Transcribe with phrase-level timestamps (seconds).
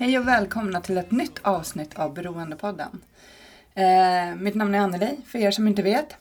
[0.00, 3.02] Hej och välkomna till ett nytt avsnitt av Beroendepodden.
[3.74, 6.16] Eh, mitt namn är Anneli, för er som inte vet.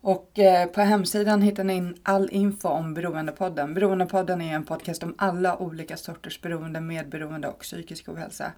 [0.00, 3.74] Och eh, på hemsidan hittar ni in all info om Beroendepodden.
[3.74, 8.52] Beroendepodden är en podcast om alla olika sorters beroende, medberoende och psykisk ohälsa.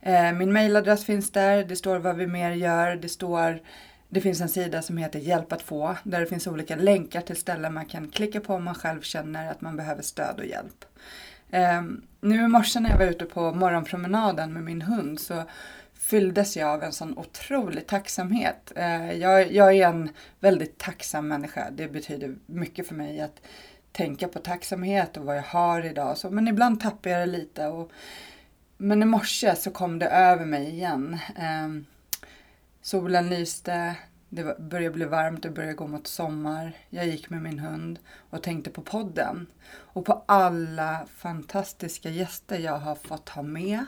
[0.00, 3.60] Eh, min mailadress finns där, det står vad vi mer gör, det står
[4.08, 7.36] det finns en sida som heter Hjälp att få där det finns olika länkar till
[7.36, 10.84] ställen man kan klicka på om man själv känner att man behöver stöd och hjälp.
[11.50, 11.82] Eh,
[12.20, 15.42] nu i morse när jag var ute på morgonpromenaden med min hund så
[15.94, 18.72] fylldes jag av en sån otrolig tacksamhet.
[18.76, 21.70] Eh, jag, jag är en väldigt tacksam människa.
[21.70, 23.40] Det betyder mycket för mig att
[23.92, 26.18] tänka på tacksamhet och vad jag har idag.
[26.18, 27.66] Så, men ibland tappar jag det lite.
[27.66, 27.90] Och,
[28.76, 31.18] men i morse så kom det över mig igen.
[31.36, 31.68] Eh,
[32.82, 33.94] solen lyste,
[34.36, 36.72] det började bli varmt, det började gå mot sommar.
[36.90, 37.98] Jag gick med min hund
[38.30, 39.46] och tänkte på podden.
[39.68, 43.84] Och på alla fantastiska gäster jag har fått ha med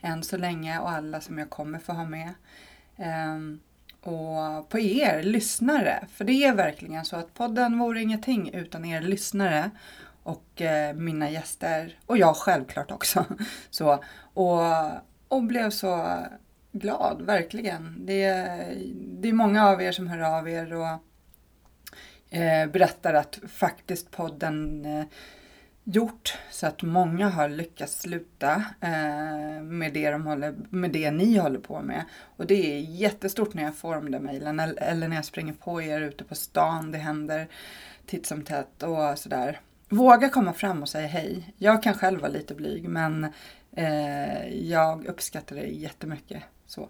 [0.00, 2.34] än så länge och alla som jag kommer få ha med.
[2.96, 3.60] Um,
[4.00, 9.00] och på er lyssnare, för det är verkligen så att podden vore ingenting utan er
[9.00, 9.70] lyssnare
[10.22, 13.24] och eh, mina gäster och jag självklart också.
[13.70, 14.60] så, och,
[15.28, 16.18] och blev så
[16.72, 18.06] glad, verkligen.
[18.06, 18.28] Det,
[18.94, 20.98] det är många av er som hör av er och
[22.36, 25.04] eh, berättar att faktiskt podden eh,
[25.84, 31.36] gjort så att många har lyckats sluta eh, med, det de håller, med det ni
[31.36, 32.04] håller på med.
[32.36, 35.82] Och det är jättestort när jag får de där mejlen eller när jag springer på
[35.82, 36.92] er ute på stan.
[36.92, 37.48] Det händer
[38.06, 39.60] titt som tätt och sådär.
[39.88, 41.54] Våga komma fram och säga hej.
[41.58, 43.26] Jag kan själv vara lite blyg men
[43.76, 46.42] eh, jag uppskattar det jättemycket.
[46.74, 46.88] Så.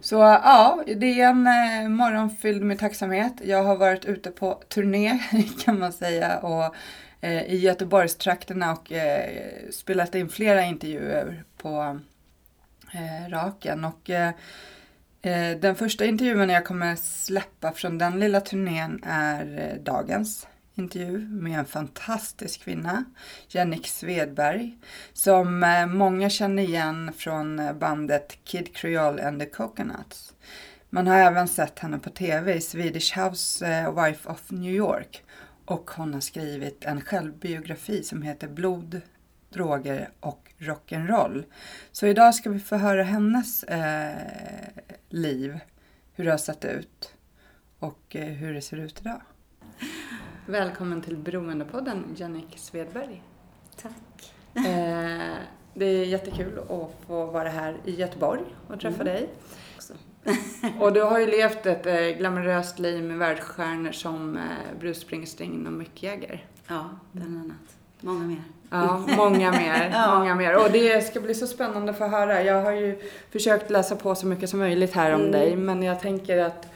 [0.00, 3.32] Så ja, det är en eh, morgon fylld med tacksamhet.
[3.44, 5.18] Jag har varit ute på turné
[5.64, 6.74] kan man säga och
[7.20, 12.00] eh, i Göteborgstrakterna och eh, spelat in flera intervjuer på
[12.92, 13.84] eh, Raken.
[13.84, 14.32] Och, eh,
[15.22, 20.46] eh den första intervjun jag kommer släppa från den lilla turnén är eh, dagens
[20.78, 23.04] intervju med en fantastisk kvinna,
[23.48, 24.78] Jannik Svedberg,
[25.12, 30.34] som eh, många känner igen från eh, bandet Kid Creole and the Coconuts.
[30.90, 35.24] Man har även sett henne på TV i Swedish House eh, Wife of New York
[35.64, 39.00] och hon har skrivit en självbiografi som heter Blod,
[39.50, 41.44] droger och rock'n'roll.
[41.92, 44.16] Så idag ska vi få höra hennes eh,
[45.08, 45.60] liv,
[46.12, 47.14] hur det har sett ut
[47.78, 49.20] och eh, hur det ser ut idag.
[50.48, 53.22] Välkommen till Beroendepodden, Jannik Svedberg.
[53.82, 54.32] Tack.
[54.54, 55.34] Eh,
[55.74, 59.14] det är jättekul att få vara här i Göteborg och träffa mm.
[59.14, 59.28] dig.
[60.80, 64.42] och du har ju levt ett eh, glamoröst liv med världsstjärnor som eh,
[64.80, 66.46] Bruce Springsteen och Mick Jagger.
[66.68, 67.76] Ja, bland annat.
[68.00, 68.42] Många mer.
[68.70, 69.90] Ja, många mer.
[69.94, 70.18] ja.
[70.18, 70.64] Många mer.
[70.64, 72.42] Och det ska bli så spännande att få höra.
[72.42, 73.00] Jag har ju
[73.30, 75.32] försökt läsa på så mycket som möjligt här om mm.
[75.32, 76.68] dig, men jag tänker att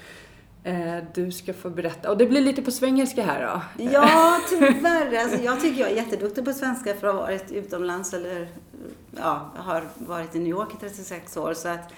[1.15, 2.11] du ska få berätta.
[2.11, 3.85] Och det blir lite på svengelska här då?
[3.85, 5.19] Ja, tyvärr.
[5.23, 8.49] Alltså, jag tycker jag är jätteduktig på svenska för att ha varit utomlands eller
[9.11, 11.55] ja, har varit i New York i 36 år.
[11.55, 11.93] Så att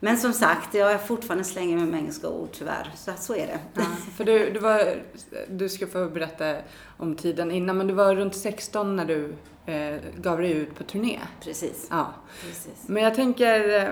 [0.00, 2.92] men som sagt, jag är fortfarande slänger med engelska ord tyvärr.
[2.96, 3.58] Så, så är det.
[3.74, 3.82] Ja,
[4.16, 5.02] för du, du, var,
[5.48, 6.56] du ska få berätta
[6.96, 9.34] om tiden innan, men du var runt 16 när du
[9.66, 11.18] eh, gav dig ut på turné.
[11.40, 11.86] Precis.
[11.90, 12.14] Ja.
[12.42, 12.84] Precis.
[12.86, 13.90] Men jag tänker, eh,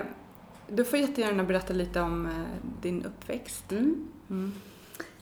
[0.67, 2.31] du får jättegärna berätta lite om eh,
[2.81, 3.71] din uppväxt.
[3.71, 4.07] Mm.
[4.29, 4.53] Mm.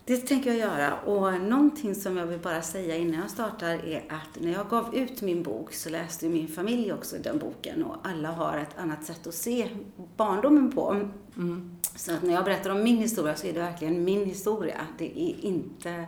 [0.05, 0.99] Det tänker jag göra.
[0.99, 4.95] Och någonting som jag vill bara säga innan jag startar är att när jag gav
[4.95, 9.03] ut min bok så läste min familj också den boken och alla har ett annat
[9.03, 9.69] sätt att se
[10.17, 11.09] barndomen på.
[11.37, 11.77] Mm.
[11.95, 14.87] Så att när jag berättar om min historia så är det verkligen min historia.
[14.97, 16.07] Det är inte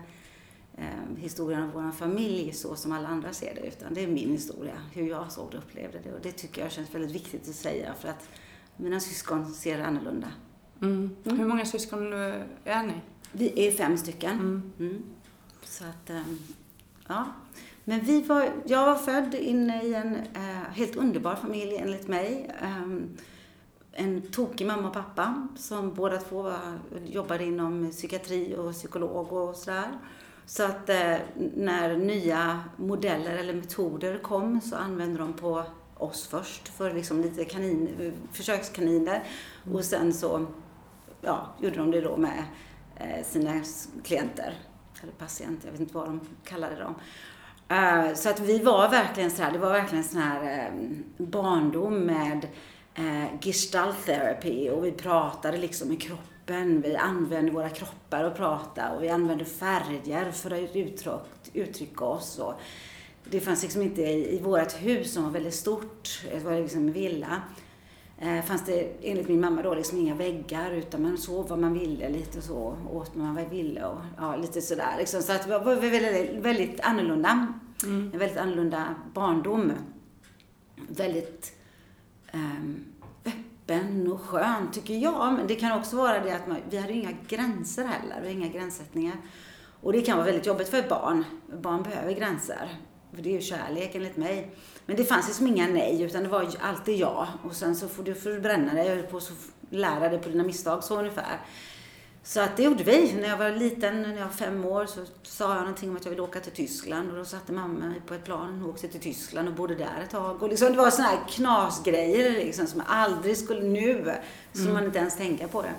[0.77, 4.31] eh, historien av vår familj så som alla andra ser det, utan det är min
[4.31, 6.13] historia, hur jag såg det och upplevde det.
[6.13, 8.29] Och det tycker jag känns väldigt viktigt att säga för att
[8.75, 10.27] mina syskon ser annorlunda.
[10.81, 11.15] Mm.
[11.23, 12.13] Hur många syskon
[12.63, 12.93] är ni?
[13.31, 14.31] Vi är fem stycken.
[14.31, 14.71] Mm.
[14.79, 15.03] Mm.
[15.63, 16.37] Så att, ehm,
[17.07, 17.25] ja.
[17.83, 22.55] Men vi var, jag var född in i en uh, helt underbar familj enligt mig.
[22.63, 23.17] Um,
[23.91, 29.55] en tokig mamma och pappa som båda två var, jobbade inom psykiatri och psykolog och
[29.55, 29.99] sådär.
[30.45, 31.15] Så att eh,
[31.55, 35.63] när nya modeller eller metoder kom så använde de på
[35.97, 39.23] oss först för liksom lite kanin, försökskaniner.
[39.73, 40.47] Och sen så
[41.21, 42.43] ja, gjorde de det då med
[42.95, 43.61] eh, sina
[44.03, 44.53] klienter.
[45.03, 46.95] Eller patienter, jag vet inte vad de kallade dem.
[47.69, 50.73] Eh, så att vi var verkligen så här, det var verkligen sån här eh,
[51.17, 52.47] barndom med
[53.41, 56.81] gestalt therapy och vi pratade liksom med kroppen.
[56.81, 61.21] Vi använde våra kroppar att prata och vi använde färger för att uttryck,
[61.53, 62.39] uttrycka oss.
[62.39, 62.53] Och
[63.23, 66.79] det fanns liksom inte i, i vårt hus som var väldigt stort, det var liksom
[66.79, 67.41] en villa,
[68.17, 71.73] eh, fanns det enligt min mamma då liksom inga väggar utan man sov vad man
[71.73, 74.95] ville lite och så, åt vad man ville och ja, lite sådär.
[74.97, 75.21] Liksom.
[75.21, 77.47] Så att det var väldigt, väldigt annorlunda.
[77.83, 78.11] Mm.
[78.13, 79.71] En väldigt annorlunda barndom.
[80.87, 81.53] Väldigt
[82.33, 82.85] um,
[83.25, 85.33] öppen och skön tycker jag.
[85.33, 88.39] Men det kan också vara det att man, vi hade inga gränser heller, vi hade
[88.39, 89.15] inga gränssättningar.
[89.81, 91.23] Och det kan vara väldigt jobbigt för ett barn.
[91.61, 92.69] Barn behöver gränser.
[93.13, 94.51] För det är ju kärlek enligt mig.
[94.87, 97.27] Men det fanns liksom inga nej, utan det var alltid ja.
[97.43, 99.33] Och sen så får du, får du bränna dig och så
[99.69, 101.39] lära dig på dina misstag, så ungefär.
[102.23, 103.13] Så att det gjorde vi.
[103.13, 106.05] När jag var liten, när jag var fem år, så sa jag någonting om att
[106.05, 107.11] jag ville åka till Tyskland.
[107.11, 110.01] Och då satte mamma mig på ett plan och åkte till Tyskland och bodde där
[110.03, 110.43] ett tag.
[110.43, 114.13] Och liksom, det var sådana här knasgrejer liksom, som jag aldrig skulle nu,
[114.53, 114.73] som mm.
[114.73, 115.73] man inte ens tänker på det.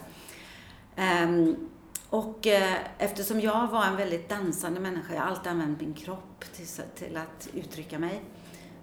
[1.24, 1.68] Um,
[2.10, 6.44] och eh, eftersom jag var en väldigt dansande människa, jag har alltid använt min kropp
[6.56, 8.22] till, till att uttrycka mig,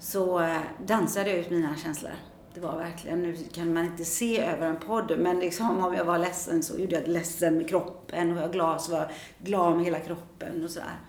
[0.05, 2.11] så eh, dansade jag ut mina känslor.
[2.53, 6.05] Det var verkligen, nu kan man inte se över en podd, men liksom om jag
[6.05, 8.99] var ledsen så gjorde jag det ledsen med kroppen och var jag glad så var
[8.99, 10.99] jag glad med hela kroppen och sådär.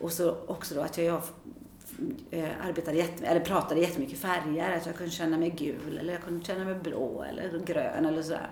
[0.00, 1.22] Och så också då att jag, jag
[2.30, 6.22] eh, arbetade jätte, eller pratade jättemycket färger, att jag kunde känna mig gul eller jag
[6.22, 8.50] kunde känna mig blå eller grön eller sådär.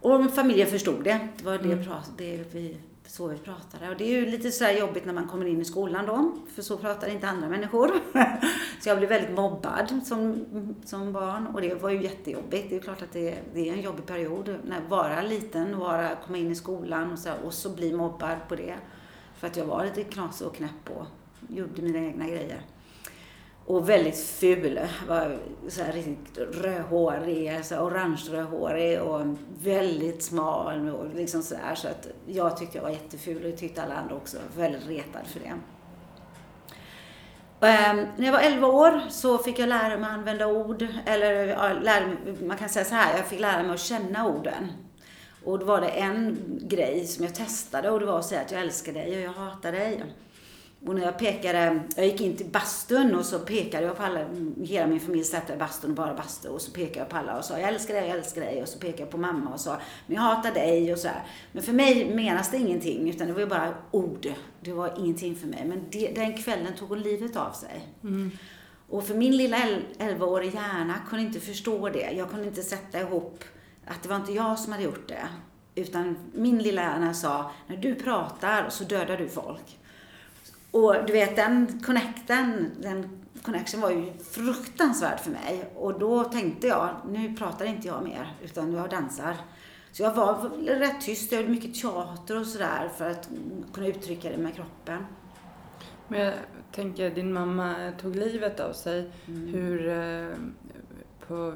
[0.00, 1.28] Och familjen förstod det.
[1.36, 1.88] Det var det, mm.
[2.16, 2.76] det vi,
[3.08, 3.88] så vi pratade.
[3.90, 6.32] Och det är ju lite sådär jobbigt när man kommer in i skolan då.
[6.54, 7.90] För så pratar inte andra människor.
[8.80, 10.44] så jag blev väldigt mobbad som,
[10.84, 11.46] som barn.
[11.46, 12.70] Och det var ju jättejobbigt.
[12.70, 14.56] Det är klart att det, det är en jobbig period.
[14.64, 18.56] När vara liten, vara, komma in i skolan och så, och så bli mobbad på
[18.56, 18.74] det.
[19.36, 21.06] För att jag var lite knasig och knäpp och
[21.48, 22.60] gjorde mina egna grejer.
[23.68, 24.80] Och väldigt ful.
[25.08, 25.38] Var
[25.68, 31.74] så här riktigt rödhårig, så orange-rödhårig och väldigt smal och liksom så där.
[31.74, 34.36] Så att jag tyckte jag var jätteful och det tyckte alla andra också.
[34.56, 35.52] Väldigt retad för det.
[37.60, 41.32] Um, när jag var 11 år så fick jag lära mig att använda ord, eller
[41.46, 44.72] ja, lära mig, man kan säga så här, jag fick lära mig att känna orden.
[45.44, 48.52] Och då var det en grej som jag testade och det var att säga att
[48.52, 50.04] jag älskar dig och jag hatar dig.
[50.86, 54.26] Och när jag pekade, jag gick in till bastun och så pekade jag på alla,
[54.62, 56.48] hela min familj satt i bastun, bara bastu.
[56.48, 58.62] Och så pekade jag på alla och sa, jag älskar dig, jag älskar dig.
[58.62, 61.22] Och så pekade jag på mamma och sa, men jag hatar dig och så här.
[61.52, 64.26] Men för mig menas det ingenting, utan det var ju bara ord.
[64.60, 65.64] Det var ingenting för mig.
[65.64, 67.88] Men det, den kvällen tog hon livet av sig.
[68.02, 68.30] Mm.
[68.88, 69.56] Och för min lilla
[69.98, 72.10] 11-åriga hjärna kunde inte förstå det.
[72.10, 73.44] Jag kunde inte sätta ihop
[73.86, 75.28] att det var inte jag som hade gjort det.
[75.74, 79.77] Utan min lilla hjärna sa, när du pratar så dödar du folk.
[80.70, 85.70] Och du vet, den connecten, den connection var ju fruktansvärd för mig.
[85.74, 89.36] Och då tänkte jag, nu pratar inte jag mer, utan jag dansar.
[89.92, 91.32] Så jag var rätt tyst.
[91.32, 93.28] Jag gjorde mycket teater och sådär för att
[93.72, 95.06] kunna uttrycka det med kroppen.
[96.08, 96.34] Men jag
[96.72, 99.10] tänker, din mamma tog livet av sig.
[99.26, 99.54] Mm.
[99.54, 100.36] Hur, eh,
[101.28, 101.54] på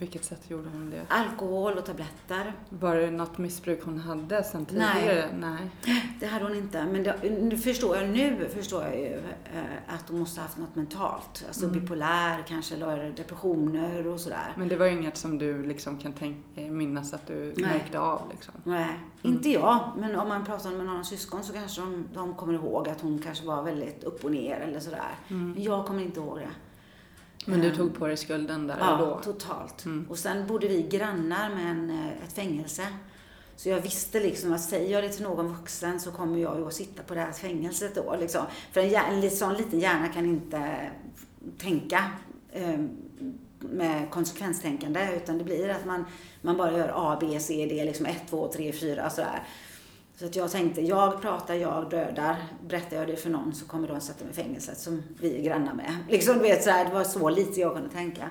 [0.00, 1.02] vilket sätt gjorde hon det?
[1.08, 2.52] Alkohol och tabletter.
[2.68, 5.28] Var det något missbruk hon hade sen tidigare?
[5.38, 6.16] Nej, Nej.
[6.20, 6.84] det hade hon inte.
[6.84, 9.14] Men det, nu förstår jag nu förstår jag ju
[9.54, 11.44] eh, att hon måste ha haft något mentalt.
[11.46, 11.80] Alltså mm.
[11.80, 14.52] bipolär kanske, eller depressioner och sådär.
[14.56, 17.66] Men det var ju inget som du liksom kan tänka, minnas att du Nej.
[17.66, 18.54] märkte av liksom?
[18.64, 18.84] Nej,
[19.22, 19.36] mm.
[19.36, 19.90] inte jag.
[19.98, 23.18] Men om man pratar med några syskon så kanske de, de kommer ihåg att hon
[23.18, 25.14] kanske var väldigt upp och ner eller sådär.
[25.28, 25.52] Mm.
[25.52, 26.50] Men jag kommer inte ihåg det.
[27.46, 29.04] Men du ehm, tog på dig skulden där ja, och då?
[29.04, 29.84] Ja, totalt.
[29.84, 30.06] Mm.
[30.10, 32.86] Och sen bodde vi grannar med en, eh, ett fängelse.
[33.56, 36.66] Så jag visste liksom att säger jag det till någon vuxen så kommer jag ju
[36.66, 38.16] att sitta på det här fängelset då.
[38.20, 38.44] Liksom.
[38.72, 40.90] För en, en sån liten hjärna kan inte
[41.58, 42.04] tänka
[42.52, 42.80] eh,
[43.58, 46.04] med konsekvenstänkande utan det blir att man,
[46.42, 49.42] man bara gör A, B, C, D, liksom 1, 2, 3, 4 sådär.
[50.20, 52.36] Så att jag tänkte, jag pratar, jag dödar.
[52.68, 55.42] Berättar jag det för någon så kommer de sätta mig i fängelset som vi är
[55.42, 55.96] grannar med.
[56.08, 58.30] Liksom, du vet, så här, det var så lite jag kunde tänka.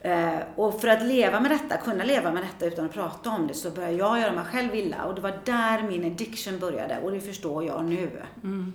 [0.00, 3.46] Eh, och för att leva med detta, kunna leva med detta utan att prata om
[3.46, 5.04] det, så började jag göra mig själv illa.
[5.04, 7.00] Och det var där min addiction började.
[7.00, 8.22] Och det förstår jag nu.
[8.42, 8.72] Mm.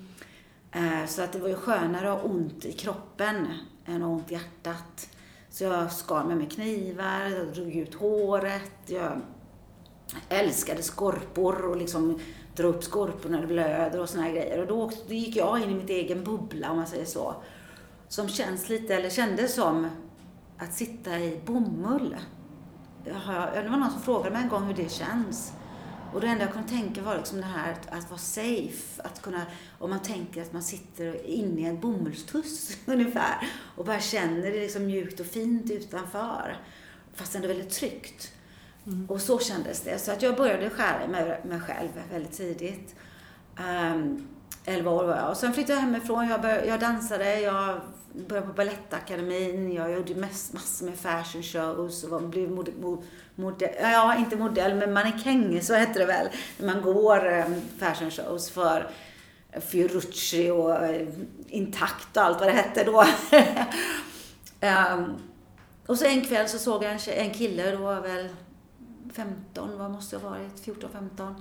[0.72, 3.48] Eh, så att det var ju skönare att ha ont i kroppen
[3.86, 5.10] än att ha ont i hjärtat.
[5.50, 9.22] Så jag skar mig med knivar, jag drog ut håret, jag
[10.30, 12.20] älskade skorpor och liksom
[12.56, 14.62] dra upp skorpor när det blöder och såna här grejer.
[14.62, 17.36] Och då, då gick jag in i mitt egen bubbla, om man säger så.
[18.08, 19.88] Som känns lite, eller kändes som,
[20.58, 22.16] att sitta i bomull.
[23.04, 23.12] Det
[23.70, 25.54] var någon som frågade mig en gång hur det känns.
[26.14, 29.02] Och det enda jag kunde tänka var liksom det här att, att vara safe.
[29.04, 29.46] Att kunna,
[29.80, 34.60] om man tänker att man sitter inne i en bomullstuss ungefär och bara känner det
[34.60, 36.58] liksom mjukt och fint utanför.
[37.14, 38.32] Fast ändå väldigt tryggt.
[38.88, 39.06] Mm.
[39.10, 40.00] Och så kändes det.
[40.00, 42.96] Så att jag började skära i mig, mig själv väldigt tidigt.
[43.58, 44.28] Ehm, um,
[44.66, 45.30] 11 år var jag.
[45.30, 46.28] Och sen flyttade jag hemifrån.
[46.28, 47.82] Jag, började, jag dansade, jag
[48.28, 49.72] började på Balettakademin.
[49.74, 52.74] Jag gjorde mest, massor med fashion shows och blev modell,
[53.36, 56.28] modell, ja inte modell, men mannekäng, så heter det väl.
[56.58, 58.90] När man går um, fashion shows för
[59.60, 61.08] Fiorucci och uh,
[61.48, 63.06] Intakt och allt vad det hette då.
[64.94, 65.18] um,
[65.88, 68.30] och så en kväll så såg jag en, en kille, då var väl
[69.14, 70.60] 15, vad måste jag ha varit?
[70.60, 71.36] 14, 15.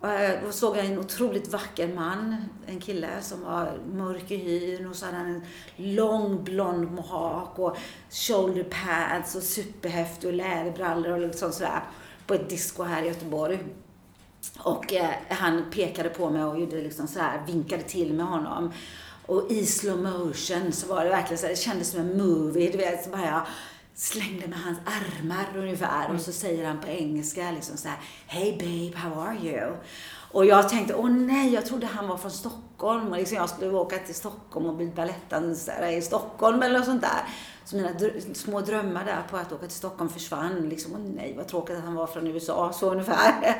[0.00, 0.08] Och
[0.44, 4.96] då såg jag en otroligt vacker man, en kille som var mörk i hyn och
[4.96, 5.42] så hade han en
[5.76, 7.76] lång blond mohawk och
[8.10, 11.82] shoulder pads och superhäftig och läderbrallor och liksom sådär
[12.26, 13.58] på ett disco här i Göteborg.
[14.58, 18.72] Och eh, han pekade på mig och gjorde liksom så här, vinkade till med honom.
[19.26, 22.72] Och i slow motion så var det verkligen så här, det kändes som en movie.
[22.72, 23.46] Du vet, så bara jag
[24.02, 26.16] slängde med hans armar ungefär mm.
[26.16, 29.76] och så säger han på engelska liksom så här Hey babe, how are you?
[30.32, 33.72] Och jag tänkte, åh nej, jag trodde han var från Stockholm och liksom jag skulle
[33.72, 37.24] åka till Stockholm och bli balettdansare i Stockholm eller något sånt där.
[37.64, 40.68] Så mina dr små drömmar där på att åka till Stockholm försvann.
[40.68, 43.56] Liksom, åh nej, vad tråkigt att han var från USA, så ungefär.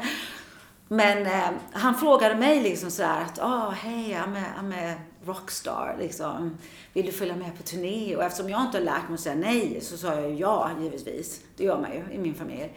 [0.89, 4.95] Men eh, han frågade mig liksom sådär att, åh, oh, hej, I'm, a, I'm a
[5.27, 6.59] rockstar, liksom.
[6.93, 8.17] Vill du följa med på turné?
[8.17, 11.41] Och eftersom jag inte har lärt mig att säga nej så sa jag ja, givetvis.
[11.57, 12.73] Det gör man ju i min familj.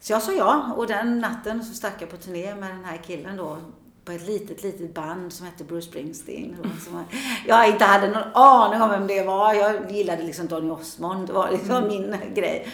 [0.00, 2.96] Så jag sa ja och den natten så stack jag på turné med den här
[2.96, 3.58] killen då
[4.04, 6.56] på ett litet, litet band som hette Bruce Springsteen.
[6.84, 7.04] Som
[7.46, 9.54] jag inte hade någon aning om vem det var.
[9.54, 11.26] Jag gillade liksom Donny Osmond.
[11.26, 11.88] Det var liksom mm.
[11.88, 12.68] min grej.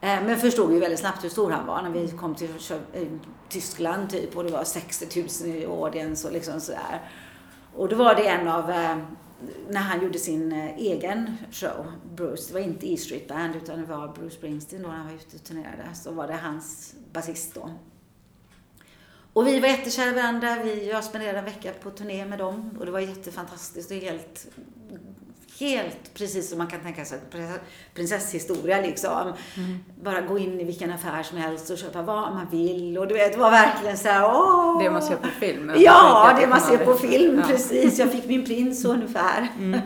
[0.00, 2.50] Eh, men förstod ju väldigt snabbt hur stor han var när vi kom till
[2.92, 3.02] eh,
[3.48, 7.00] Tyskland typ och det var 60 000 i audience och liksom sådär.
[7.76, 8.96] Och då var det en av, eh,
[9.68, 13.80] när han gjorde sin eh, egen show, Bruce, det var inte E Street Band utan
[13.80, 16.94] det var Bruce Springsteen då när han var ute och turnerade, så var det hans
[17.12, 17.70] basist då.
[19.32, 20.56] Och vi var jättekära i varandra.
[20.64, 24.46] Vi, jag spenderade en vecka på turné med dem och det var jättefantastiskt och helt
[25.60, 27.18] helt precis som man kan tänka sig
[27.94, 29.32] prinsesshistoria liksom.
[29.56, 29.78] Mm.
[30.02, 33.14] Bara gå in i vilken affär som helst och köpa vad man vill och du
[33.14, 34.82] vet, det var verkligen så här, åh.
[34.82, 35.72] Det man ser på film.
[35.76, 37.46] Ja, det man ser på film, ja.
[37.48, 37.98] precis.
[37.98, 39.48] Jag fick min prins ungefär.
[39.58, 39.80] Mm.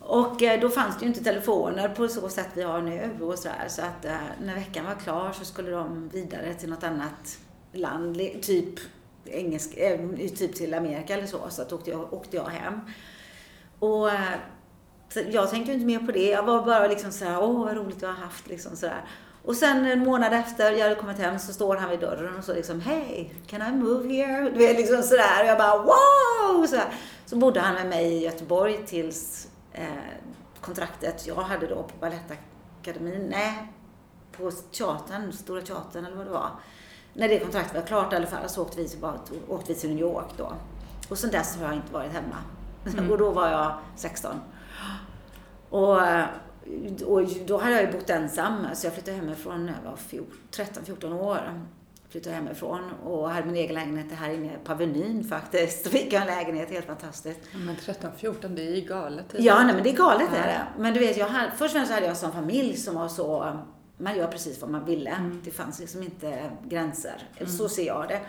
[0.00, 3.38] och eh, då fanns det ju inte telefoner på så sätt vi har nu och
[3.38, 6.84] så här, Så att eh, när veckan var klar så skulle de vidare till något
[6.84, 7.38] annat
[7.72, 8.80] land, typ
[9.24, 10.00] engelsk, eh,
[10.36, 11.40] typ till Amerika eller så.
[11.48, 12.80] Så att åkte jag, åkte jag hem.
[13.78, 14.38] Och eh,
[15.30, 16.30] jag tänkte inte mer på det.
[16.30, 19.04] Jag var bara liksom så här, åh vad roligt jag har haft liksom sådär.
[19.44, 22.44] Och sen en månad efter jag hade kommit hem så står han vid dörren och
[22.44, 24.50] så liksom, hej, can I move here?
[24.50, 25.42] Du vet liksom sådär.
[25.42, 26.66] Och jag bara, wow!
[26.66, 26.76] Så,
[27.26, 29.84] så bodde han med mig i Göteborg tills eh,
[30.60, 33.72] kontraktet jag hade då på Balettakademin, nej,
[34.32, 36.50] på teatern, Stora Teatern eller vad det var.
[37.12, 38.98] När det kontraktet var klart i alla fall så åkte vi, till,
[39.48, 40.52] åkte vi till New York då.
[41.08, 42.36] Och sen dess har jag inte varit hemma.
[42.86, 43.10] Mm.
[43.10, 44.40] Och då var jag 16.
[45.70, 46.00] Och,
[47.06, 48.66] och då hade jag ju bott ensam.
[48.74, 49.98] Så jag flyttade hemifrån när jag var
[50.64, 51.40] 13-14 år.
[52.08, 55.84] Flyttade hemifrån och hade min egen lägenhet här inne på Avenyn faktiskt.
[55.84, 57.40] Då fick jag en lägenhet, helt fantastiskt.
[57.54, 59.34] Men 13-14, det är ju galet.
[59.38, 60.38] Ja, nej, men det är galet ja.
[60.38, 60.66] är det.
[60.78, 63.56] Men du vet, jag hade, först och främst hade jag en familj som var så,
[63.98, 65.10] man gör precis vad man ville.
[65.10, 65.40] Mm.
[65.44, 67.22] Det fanns liksom inte gränser.
[67.36, 67.52] Mm.
[67.52, 68.20] Så ser jag det.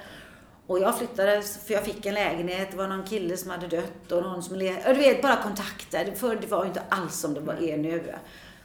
[0.68, 2.72] Och jag flyttade för jag fick en lägenhet.
[2.72, 4.94] Det var någon kille som hade dött och någon som levde.
[4.94, 6.12] Du vet, bara kontakter.
[6.16, 8.14] För det var ju inte alls som det är nu.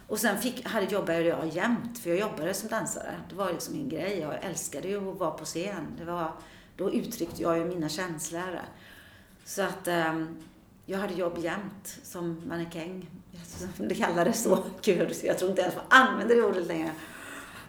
[0.07, 3.15] Och sen fick, hade, jobbade jag jämt, för jag jobbade som dansare.
[3.29, 4.19] Det var liksom min grej.
[4.19, 5.87] Jag älskade ju att vara på scen.
[5.97, 6.31] Det var,
[6.77, 8.59] då uttryckte jag ju mina känslor.
[9.45, 10.43] Så att um,
[10.85, 13.09] jag hade jobb jämt som mannekäng.
[13.77, 14.63] Det kallades så.
[14.81, 16.91] Gud, jag tror inte ens man använder det ordet längre.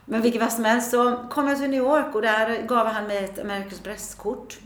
[0.04, 3.06] Men vilket fall som helst så kom jag till New York och där gav han
[3.06, 4.58] mig ett American Express-kort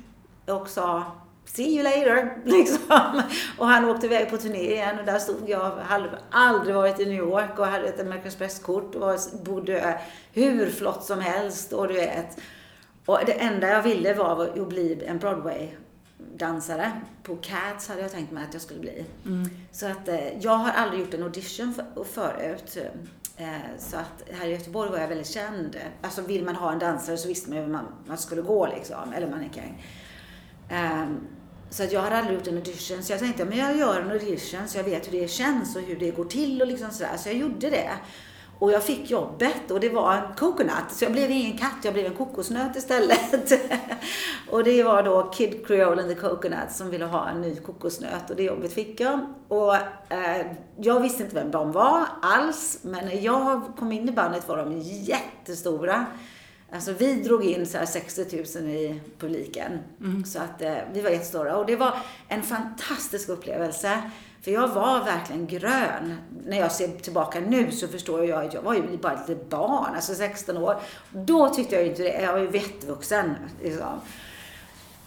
[0.47, 1.05] och sa
[1.45, 3.23] See you later, liksom.
[3.59, 7.05] Och han åkte iväg på turné igen och där stod jag, hade aldrig varit i
[7.05, 10.01] New York och hade ett American Express-kort och bodde
[10.33, 12.39] hur flott som helst och du vet.
[13.07, 16.93] Och det enda jag ville var att bli en Broadway-dansare.
[17.23, 19.05] På Cats hade jag tänkt mig att jag skulle bli.
[19.27, 19.51] Mm.
[19.73, 22.79] Så att eh, jag har aldrig gjort en audition för, förut.
[23.41, 25.77] Eh, så att här i Göteborg var jag väldigt känd.
[26.03, 29.13] Alltså vill man ha en dansare så visste man ju man, man skulle gå liksom,
[29.13, 29.85] eller mannekäng.
[30.71, 31.21] Um, ehm,
[31.71, 33.03] så att jag hade aldrig gjort en audition.
[33.03, 35.83] Så jag tänkte, men jag gör en audition så jag vet hur det känns och
[35.83, 37.17] hur det går till och liksom sådär.
[37.17, 37.91] Så jag gjorde det.
[38.59, 40.91] Och jag fick jobbet och det var en coconut.
[40.91, 43.53] Så jag blev ingen katt, jag blev en kokosnöt istället.
[44.51, 48.31] och det var då Kid Creole and the Coconut som ville ha en ny kokosnöt
[48.31, 49.21] och det jobbet fick jag.
[49.49, 49.75] Och
[50.13, 50.47] eh,
[50.77, 54.57] jag visste inte vem de var alls, men när jag kom in i bandet var
[54.57, 56.07] de jättestora.
[56.73, 59.79] Alltså vi drog in så 60 000 i publiken.
[60.01, 60.25] Mm.
[60.25, 61.57] Så att eh, vi var jättestora.
[61.57, 61.95] Och det var
[62.29, 64.03] en fantastisk upplevelse.
[64.43, 66.17] För jag var verkligen grön.
[66.47, 69.51] När jag ser tillbaka nu så förstår jag att jag var ju bara ett litet
[69.51, 70.77] barn, alltså 16 år.
[71.11, 72.23] Då tyckte jag ju inte det.
[72.23, 73.35] Jag var ju vettvuxen.
[73.63, 74.01] Liksom.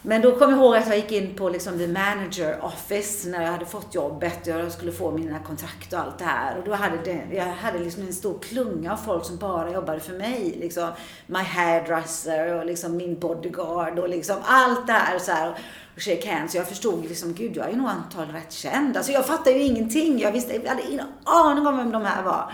[0.04, 3.42] Men då kom jag ihåg att jag gick in på liksom the manager office när
[3.44, 6.58] jag hade fått jobbet och jag skulle få mina kontrakt och allt det här.
[6.58, 10.00] Och då hade det, jag hade liksom en stor klunga av folk som bara jobbade
[10.00, 10.58] för mig.
[10.60, 10.90] Liksom
[11.26, 15.20] my hairdresser och liksom min bodyguard och liksom allt det här.
[15.20, 15.50] Så här
[15.96, 16.56] och shake hands.
[16.56, 18.98] Jag förstod liksom, gud jag är nog antagligen rätt känd.
[18.98, 20.20] Alltså jag fattade ju ingenting.
[20.20, 22.54] Jag visste, jag hade ingen aning om vem de här var.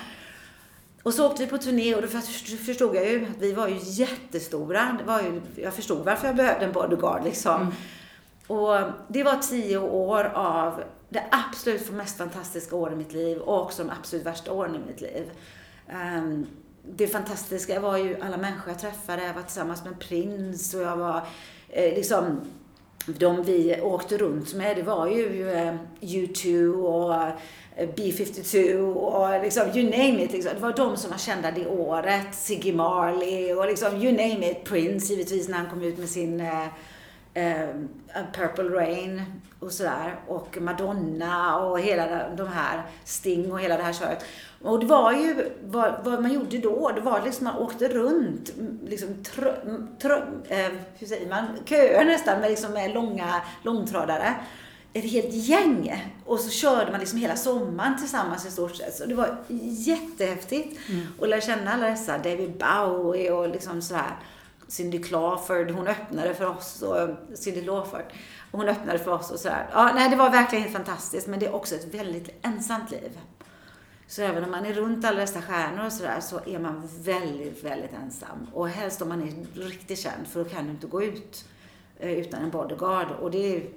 [1.04, 3.78] Och så åkte vi på turné och då förstod jag ju att vi var ju
[3.82, 4.98] jättestora.
[5.00, 7.62] Det var ju, jag förstod varför jag behövde en bodyguard liksom.
[7.62, 7.74] Mm.
[8.48, 13.62] Och det var tio år av det absolut mest fantastiska åren i mitt liv och
[13.62, 15.32] också de absolut värsta åren i mitt liv.
[16.18, 16.46] Um,
[16.84, 19.24] det fantastiska var ju alla människor jag träffade.
[19.24, 21.22] Jag var tillsammans med en prins och jag var
[21.70, 22.42] eh, liksom
[23.14, 25.50] de vi åkte runt med, det var ju
[26.02, 27.14] U2 eh, och
[27.76, 30.32] eh, B52 och eh, liksom you name it.
[30.32, 30.54] Liksom.
[30.54, 32.36] Det var de som var kända det året.
[32.36, 34.64] Ziggy Marley och liksom you name it.
[34.64, 36.66] Prince givetvis när han kom ut med sin uh,
[37.38, 39.22] uh, Purple Rain
[39.60, 40.20] och sådär.
[40.28, 44.26] Och Madonna och hela de här, Sting och hela det här köret.
[44.62, 48.54] Och det var ju, vad, vad, man gjorde då, det var liksom man åkte runt,
[48.86, 49.42] liksom tr,
[50.02, 50.12] tr,
[50.48, 54.36] eh, hur säger man, köer nästan med, liksom med långa långtradare.
[54.94, 56.14] Ett helt gäng.
[56.26, 58.96] Och så körde man liksom hela sommaren tillsammans i stort sett.
[58.96, 59.38] Så det var
[59.88, 60.80] jättehäftigt.
[60.90, 61.08] Mm.
[61.20, 64.16] Och lära känna alla dessa, David Bowie och liksom sådär.
[64.68, 66.82] Cindy Clawford, hon öppnade för oss.
[66.82, 68.06] Och, eh, Cindy Lawford.
[68.52, 69.70] Hon öppnade för oss och sådär.
[69.74, 71.28] Ja, nej, det var verkligen fantastiskt.
[71.28, 73.20] Men det är också ett väldigt ensamt liv.
[74.08, 77.64] Så även om man är runt alla dessa stjärnor och sådär så är man väldigt,
[77.64, 78.48] väldigt ensam.
[78.54, 81.46] Och helst om man är riktigt känd för då kan du inte gå ut
[82.00, 83.08] eh, utan en bodyguard.
[83.22, 83.70] Och det är,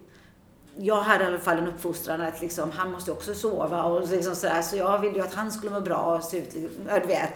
[0.77, 4.35] jag hade i alla fall en uppfostran att liksom, han måste också sova och liksom
[4.35, 4.63] sådär.
[4.63, 6.53] Så jag ville ju att han skulle må bra och se ut,
[7.03, 7.33] du vet.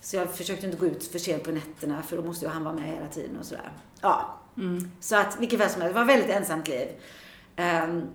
[0.00, 2.64] Så jag försökte inte gå ut för sent på nätterna för då måste ju han
[2.64, 3.72] vara med hela tiden och sådär.
[4.00, 4.38] Ja.
[4.56, 4.90] Mm.
[5.00, 6.88] Så att vilket fall som helst, det var ett väldigt ensamt liv.
[7.56, 8.08] Um,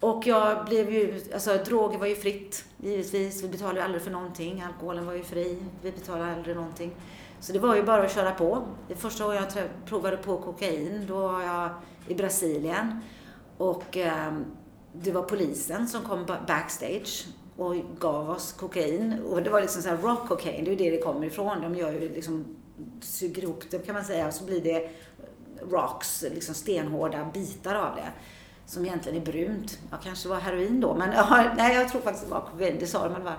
[0.00, 3.42] och jag blev ju, alltså droger var ju fritt, givetvis.
[3.42, 4.62] Vi betalade ju aldrig för någonting.
[4.62, 5.62] Alkoholen var ju fri.
[5.82, 6.94] Vi betalade aldrig någonting.
[7.40, 8.66] Så det var ju bara att köra på.
[8.88, 11.70] Det första året jag provade på kokain, då var jag
[12.08, 13.00] i Brasilien.
[13.58, 14.32] Och eh,
[14.92, 19.22] det var polisen som kom backstage och gav oss kokain.
[19.28, 21.60] Och det var liksom så här rock cocaine, det är ju det det kommer ifrån.
[21.62, 22.56] De gör ju liksom,
[23.00, 24.90] suger ihop det kan man säga, och så blir det
[25.70, 28.10] rocks, liksom stenhårda bitar av det
[28.66, 29.78] som egentligen är brunt.
[29.90, 32.76] Ja, kanske var heroin då, men ja, nej, jag tror faktiskt det var kokain.
[32.80, 33.30] Det sa de i.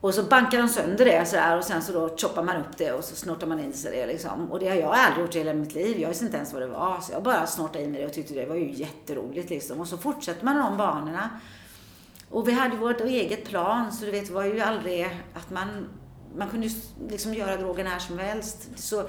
[0.00, 2.92] Och så bankar de sönder det sådär och sen så då choppar man upp det
[2.92, 4.52] och så snortar man in sig det liksom.
[4.52, 6.00] Och det har jag aldrig gjort i hela mitt liv.
[6.00, 7.00] Jag visste inte ens vad det var.
[7.00, 9.80] Så jag bara snortade in mig det och tyckte det var ju jätteroligt liksom.
[9.80, 11.30] Och så fortsätter man de banorna.
[12.30, 15.88] Och vi hade vårt eget plan så du vet, det var ju aldrig att man,
[16.36, 16.68] man kunde
[17.08, 18.68] liksom göra drogen när som helst.
[18.76, 19.08] Så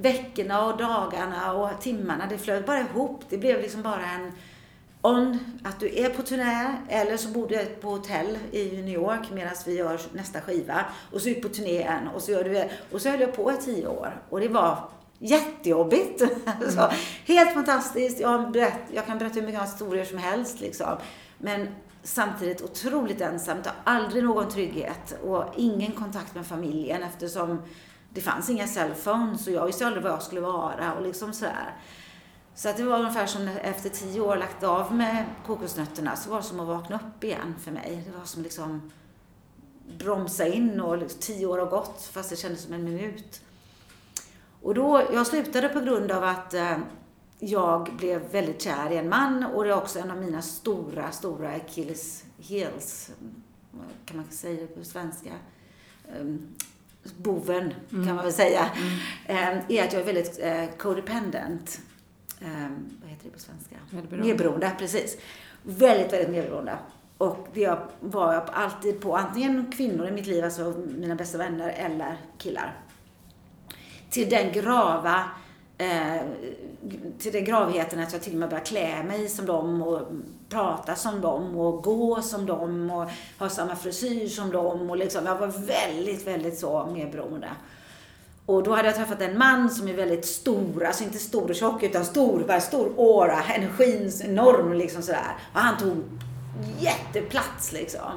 [0.00, 3.24] veckorna och dagarna och timmarna, det flöt bara ihop.
[3.28, 4.32] Det blev liksom bara en
[5.02, 9.30] on, att du är på turné eller så bor du på hotell i New York
[9.32, 10.84] medan vi gör nästa skiva.
[11.12, 13.52] Och så ut på turné igen och så gör du Och så höll jag på
[13.52, 14.22] i tio år.
[14.30, 16.22] Och det var jättejobbigt.
[16.62, 16.70] Mm.
[16.70, 16.90] så,
[17.26, 18.20] helt fantastiskt.
[18.20, 20.96] Jag, berätt, jag kan berätta hur mycket historier som helst liksom.
[21.38, 21.68] Men
[22.02, 23.68] samtidigt otroligt ensamt.
[23.84, 27.62] Aldrig någon trygghet och ingen kontakt med familjen eftersom
[28.10, 31.76] det fanns inga cellphones och jag visste aldrig var jag skulle vara och liksom sådär.
[32.54, 36.36] Så att det var ungefär som efter tio år lagt av med kokosnötterna så var
[36.36, 38.02] det som att vakna upp igen för mig.
[38.06, 38.90] Det var som liksom
[39.98, 43.40] bromsa in och liksom, tio år har gått fast det kändes som en minut.
[44.62, 46.76] Och då, jag slutade på grund av att eh,
[47.44, 51.10] jag blev väldigt kär i en man och det är också en av mina stora,
[51.10, 53.10] stora Achilles heels,
[54.06, 55.30] kan man säga det på svenska.
[56.20, 56.54] Um,
[57.16, 58.06] boven, mm.
[58.06, 58.70] kan man väl säga,
[59.26, 59.58] mm.
[59.58, 61.80] um, är att jag är väldigt uh, codependent.
[62.40, 63.76] Um, vad heter det på svenska?
[63.90, 64.26] Medberoende.
[64.26, 65.16] Medberoende, precis.
[65.62, 66.78] Väldigt, väldigt medberoende.
[67.18, 71.68] Och det var jag alltid på antingen kvinnor i mitt liv, alltså mina bästa vänner,
[71.68, 72.76] eller killar.
[74.10, 75.30] Till den grava
[75.78, 76.22] eh,
[77.18, 80.08] till den gravheten att jag till och med började klä mig som dem och
[80.48, 85.26] prata som dem och gå som dem och ha samma frisyr som dem och liksom,
[85.26, 87.48] jag var väldigt, väldigt så medberoende.
[88.46, 91.56] Och då hade jag träffat en man som är väldigt stor, alltså inte stor och
[91.56, 95.36] tjock utan stor, bara stor åra, energin enorm liksom sådär.
[95.52, 95.96] Och han tog
[96.80, 98.10] jätteplats liksom.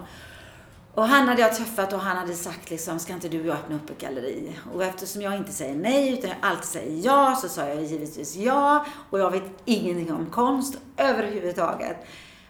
[0.95, 3.55] Och han hade jag träffat och han hade sagt liksom, ska inte du och jag
[3.55, 4.55] öppna upp ett galleri?
[4.73, 8.35] Och eftersom jag inte säger nej utan jag alltid säger ja så sa jag givetvis
[8.35, 8.85] ja.
[9.09, 11.97] Och jag vet ingenting om konst överhuvudtaget.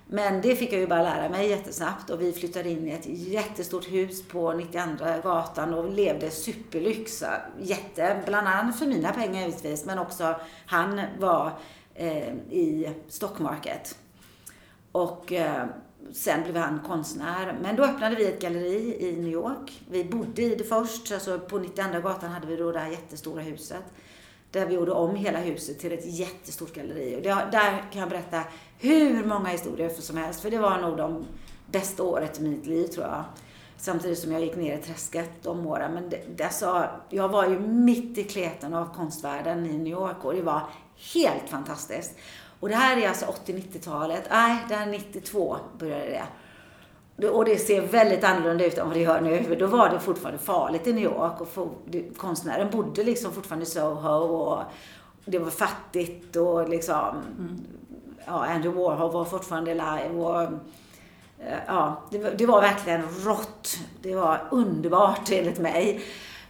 [0.08, 3.06] Men det fick jag ju bara lära mig jättesnabbt och vi flyttade in i ett
[3.06, 7.24] jättestort hus på 92 gatan och levde superlyx.
[7.60, 11.52] Jätte, bland annat för mina pengar givetvis, men också han var
[11.94, 13.98] eh, i Stockmarket.
[14.92, 15.66] Och eh,
[16.14, 17.58] sen blev han konstnär.
[17.62, 19.82] Men då öppnade vi ett galleri i New York.
[19.90, 23.42] Vi bodde i det först, alltså på 92 gatan hade vi då det här jättestora
[23.42, 23.84] huset.
[24.52, 27.16] Där vi gjorde om hela huset till ett jättestort galleri.
[27.16, 28.42] Och det, där kan jag berätta
[28.80, 30.42] hur många historier som helst.
[30.42, 31.26] För det var nog de
[31.72, 33.24] bästa året i mitt liv tror jag.
[33.78, 35.94] Samtidigt som jag gick ner i träsket de åren.
[35.94, 40.34] Men det, alltså, jag var ju mitt i kleten av konstvärlden i New York och
[40.34, 40.62] det var
[41.14, 42.16] helt fantastiskt.
[42.66, 44.24] Och det här är alltså 80-90-talet.
[44.30, 46.28] Nej, det här är 92 började
[47.16, 47.30] det.
[47.30, 49.44] Och det ser väldigt annorlunda ut än vad det gör nu.
[49.44, 51.42] För då var det fortfarande farligt i New York.
[51.42, 51.48] Och
[52.18, 54.10] konstnären bodde liksom fortfarande i Soho.
[54.10, 54.64] Och
[55.26, 57.24] det var fattigt och liksom...
[57.40, 57.66] Mm.
[58.26, 60.10] Ja, Andrew Warhol var fortfarande live.
[60.10, 63.78] Och, eh, ja, det, det var verkligen rått.
[64.02, 66.02] Det var underbart enligt mig.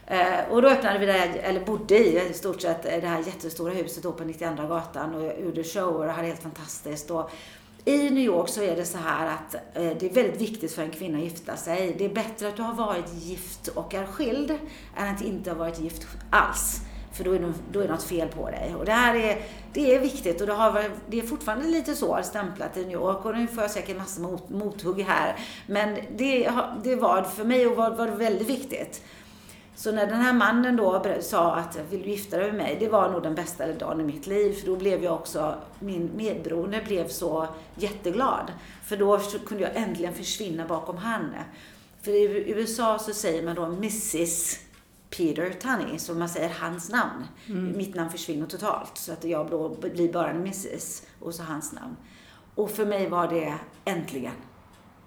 [0.06, 3.18] Eh, och då öppnade vi det eller bodde i i stort sett eh, det här
[3.18, 7.10] jättestora huset då på 92 gatan och gjorde shower och hade helt fantastiskt.
[7.10, 7.30] Och
[7.84, 9.60] i New York så är det så här att eh,
[10.00, 11.94] det är väldigt viktigt för en kvinna att gifta sig.
[11.98, 14.50] Det är bättre att du har varit gift och är skild
[14.96, 16.80] än att inte ha varit gift alls.
[17.12, 18.74] För då är, det, då är något fel på dig.
[18.78, 19.42] Och det här är,
[19.72, 23.24] det är viktigt och det, har, det är fortfarande lite så stämplat i New York
[23.24, 25.36] och nu får jag säkert massa mot, mothugg här.
[25.66, 26.50] Men det,
[26.84, 29.02] det var för mig och var, var väldigt viktigt.
[29.76, 32.76] Så när den här mannen då sa att vill du gifta dig med mig?
[32.80, 34.52] Det var nog den bästa dagen i mitt liv.
[34.52, 38.52] För då blev jag också, min medberoende blev så jätteglad.
[38.84, 41.44] För då kunde jag äntligen försvinna bakom henne.
[42.02, 44.58] För i USA så säger man då Mrs
[45.10, 47.24] Peter Tunney, så man säger hans namn.
[47.46, 47.76] Mm.
[47.76, 48.98] Mitt namn försvinner totalt.
[48.98, 51.96] Så att jag då blir bara en Mrs och så hans namn.
[52.54, 54.32] Och för mig var det äntligen.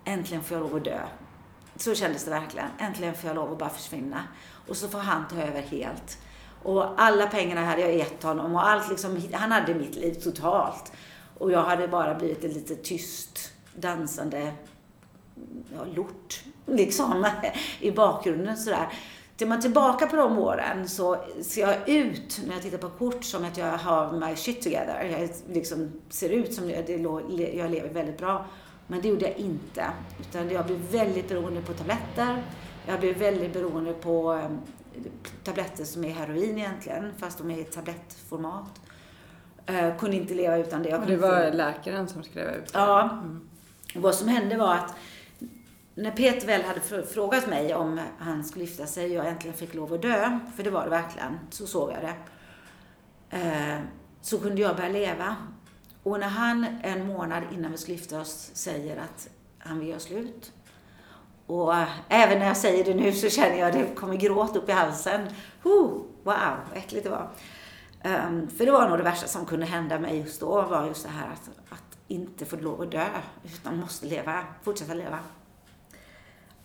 [0.05, 1.01] Äntligen får jag lov att dö.
[1.75, 2.67] Så kändes det verkligen.
[2.79, 4.23] Äntligen får jag lov att bara försvinna.
[4.69, 6.17] Och så får han ta över helt.
[6.63, 10.91] Och alla pengarna hade jag gett honom och allt liksom, han hade mitt liv totalt.
[11.37, 14.53] Och jag hade bara blivit en lite tyst, dansande
[15.75, 17.27] ja, lort, liksom,
[17.79, 18.87] i bakgrunden sådär.
[19.39, 23.23] Tittar man tillbaka på de åren så ser jag ut, när jag tittar på kort,
[23.23, 25.03] som att jag har my shit together.
[25.03, 26.89] Jag liksom ser ut som att
[27.53, 28.45] jag lever väldigt bra.
[28.87, 29.85] Men det gjorde jag inte.
[30.19, 32.43] Utan jag blev väldigt beroende på tabletter.
[32.87, 34.59] Jag blev väldigt beroende på ehm,
[35.43, 38.81] tabletter som är heroin egentligen, fast de är i tablettformat.
[39.69, 40.95] Uh, kunde inte leva utan det.
[40.95, 41.57] Och det var inte...
[41.57, 42.79] läkaren som skrev ut det?
[42.79, 43.09] Ja.
[43.23, 43.49] Mm.
[43.95, 44.95] Vad som hände var att
[45.95, 49.73] när Peter väl hade frågat mig om han skulle gifta sig och jag äntligen fick
[49.73, 52.15] lov att dö, för det var det verkligen, så såg jag det.
[53.37, 53.79] Uh,
[54.21, 55.35] så kunde jag börja leva.
[56.03, 59.99] Och när han en månad innan vi skulle gifta oss säger att han vill göra
[59.99, 60.51] slut,
[61.49, 64.55] och eh, även när jag säger det nu så känner jag att det kommer gråt
[64.55, 65.27] upp i halsen.
[65.63, 65.89] Oh,
[66.23, 67.29] wow, vad äckligt det var.
[68.03, 71.03] Um, för det var nog det värsta som kunde hända mig just då, var just
[71.03, 73.07] det här att, att inte få lov att dö,
[73.43, 75.19] utan måste leva, fortsätta leva.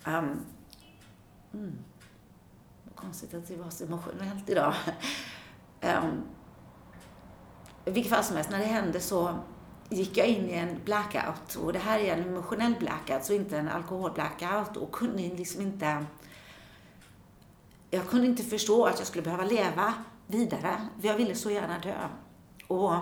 [0.04, 0.40] Um,
[1.54, 1.78] mm.
[2.84, 4.74] Vad konstigt att det var så emotionellt idag.
[5.82, 6.22] Um,
[7.84, 9.34] I vilket fall som helst, när det hände så
[9.88, 11.54] gick jag in i en blackout.
[11.54, 14.76] Och det här är en emotionell blackout, så inte en alkoholblackout.
[14.76, 16.06] Och kunde liksom inte...
[17.90, 19.94] Jag kunde inte förstå att jag skulle behöva leva
[20.26, 20.88] vidare.
[21.00, 22.08] För jag ville så gärna dö.
[22.66, 22.94] Och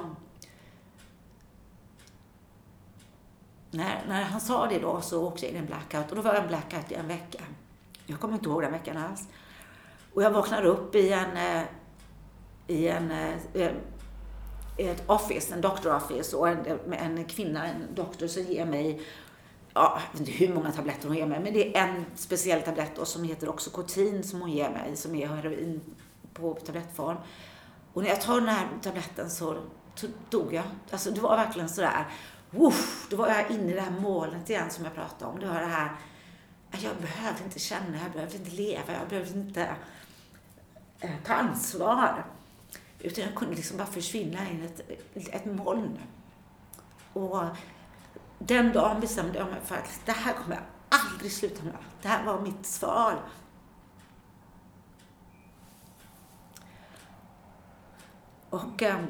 [3.70, 6.10] när, när han sa det då så åkte jag in i en blackout.
[6.10, 7.42] Och då var jag en blackout i en vecka.
[8.06, 9.28] Jag kommer inte ihåg den veckan alls.
[10.14, 11.62] Och jag vaknar upp i en, eh,
[12.66, 13.70] i en, eh,
[14.76, 19.02] ett office, en doctor office och en, en kvinna, en doktor som ger mig
[19.74, 22.62] ja, jag vet inte hur många tabletter hon ger mig, men det är en speciell
[22.62, 25.80] tablett och som heter Oxycontin som hon ger mig, som är heroin
[26.35, 27.16] på tablettform.
[27.92, 29.56] Och när jag tar den här tabletten så,
[30.30, 30.64] dog jag.
[30.90, 32.06] Alltså det var verkligen sådär.
[32.50, 35.40] woof, då var jag inne i det här molnet igen som jag pratade om.
[35.40, 35.96] Det var det här,
[36.70, 39.74] att jag behövde inte känna, jag behövde inte leva, jag behövde inte
[41.00, 42.24] eh, ta ansvar.
[43.02, 45.98] Utan jag kunde liksom bara försvinna in i ett, ett moln.
[47.12, 47.44] Och
[48.38, 51.74] den dagen bestämde jag mig för att det här kommer jag aldrig sluta med.
[52.02, 53.22] Det här var mitt svar.
[58.50, 59.06] Och ähm,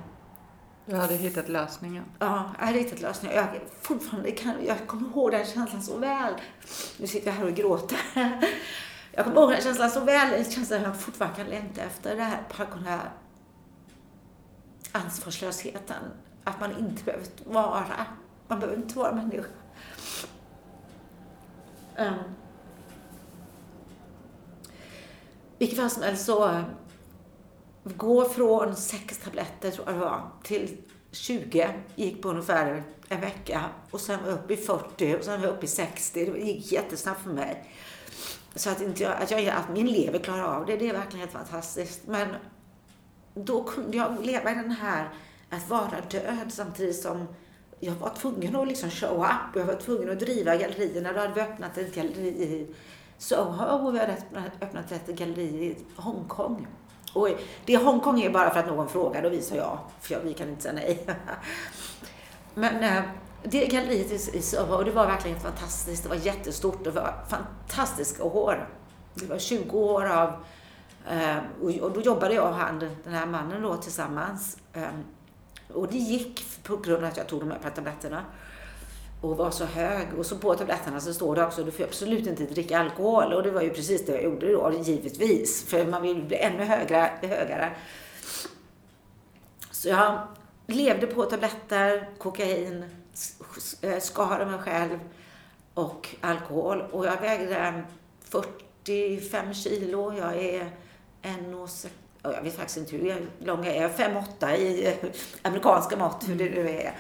[0.87, 2.05] Du hade hittat lösningen.
[2.19, 3.37] Ja, jag hade hittat lösningen.
[3.37, 6.35] Jag, fortfarande kan, jag kommer ihåg den känslan så väl.
[6.99, 7.99] Nu sitter jag här och gråter.
[9.15, 10.33] Jag kommer ihåg den känslan så väl.
[10.33, 12.17] En känsla jag fortfarande kan längta efter.
[12.17, 12.41] Det här,
[12.87, 13.01] här
[14.93, 16.03] ansvarslösheten.
[16.45, 18.07] Att man inte behöver vara.
[18.49, 19.49] Man behöver inte vara människa.
[21.99, 22.15] Um.
[25.59, 26.63] Vilket fall som helst så eh,
[27.85, 30.77] gå från sex tabletter, tror jag det var, till
[31.11, 33.65] 20 gick på ungefär en vecka.
[33.91, 36.25] Och sen var jag uppe i 40 och sen var jag uppe i 60.
[36.25, 37.71] Det gick jättesnabbt för mig.
[38.55, 41.21] Så att, inte jag, att, jag, att min lever klarar av det, det är verkligen
[41.21, 42.01] helt fantastiskt.
[42.07, 42.29] Men
[43.35, 45.09] då kunde jag leva i den här
[45.51, 47.27] att vara död samtidigt som
[47.81, 49.57] jag var tvungen att liksom show up.
[49.57, 51.13] Jag var tvungen att driva gallerierna.
[51.13, 52.75] Då hade vi öppnat ett galleri i
[53.19, 54.17] Soho och vi hade
[54.61, 56.67] öppnat ett galleri i Hongkong.
[57.15, 57.29] Och
[57.65, 60.49] det Hongkong är bara för att någon frågar och vi sa ja, för vi kan
[60.49, 61.07] inte säga nej.
[62.55, 63.03] Men eh,
[63.43, 66.03] det galleriet i Soho, och det var verkligen fantastiskt.
[66.03, 66.85] Det var jättestort.
[66.85, 68.69] Det var fantastiska år.
[69.15, 70.33] Det var 20 år av...
[71.11, 74.59] Eh, och då jobbade jag och han, den här mannen då, tillsammans.
[74.73, 75.05] Ehm,
[75.69, 78.25] och det gick på grund av att jag tog de här tabletterna
[79.21, 80.07] och var så hög.
[80.19, 83.33] Och så på tabletterna så står det också, du får absolut inte dricka alkohol.
[83.33, 85.65] Och det var ju precis det jag gjorde då, givetvis.
[85.65, 87.73] För man vill bli ännu högre, högre.
[89.71, 90.27] Så jag
[90.67, 92.85] levde på tabletter, kokain,
[93.83, 94.99] eh, skar mig själv
[95.75, 96.81] och alkohol.
[96.81, 97.83] Och jag vägde
[98.21, 100.13] 45 kilo.
[100.13, 100.71] Jag är
[101.23, 101.89] 1,60
[102.23, 104.97] jag vet faktiskt inte hur lång jag är, 5,8 i
[105.43, 106.97] amerikanska mått, hur det nu är.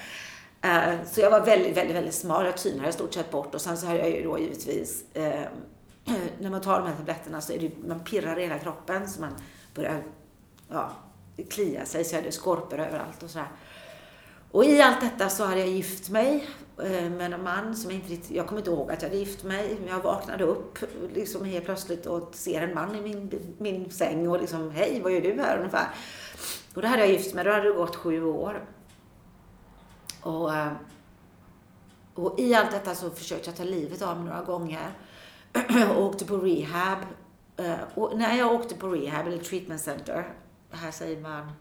[0.62, 2.46] Eh, så jag var väldigt, väldigt, väldigt smal.
[2.46, 3.54] Jag tynade i stort sett bort.
[3.54, 5.42] Och sen så har jag ju då givetvis, eh,
[6.38, 9.32] när man tar de här tabletterna så är det man pirrar hela kroppen så man
[9.74, 10.02] börjar
[10.68, 10.90] ja,
[11.50, 12.04] klia sig.
[12.04, 13.48] Så jag hade skorpor överallt och sådär.
[14.50, 16.42] Och i allt detta så hade jag gift mig eh,
[16.78, 19.20] Eh, med en man som jag inte riktigt, jag kommer inte ihåg att jag hade
[19.20, 19.76] gift mig.
[19.80, 20.78] Men jag vaknade upp
[21.14, 25.12] liksom helt plötsligt och ser en man i min, min säng och liksom, hej, vad
[25.12, 25.88] gör du här ungefär?
[26.74, 28.64] Och då hade jag gift mig, då hade det gått sju år.
[30.22, 30.72] Och, eh,
[32.14, 34.90] och i allt detta så försökte jag ta livet av mig några gånger.
[35.96, 36.98] och åkte på rehab.
[37.56, 40.34] Eh, och när jag åkte på rehab, eller treatment center,
[40.70, 41.52] här säger man...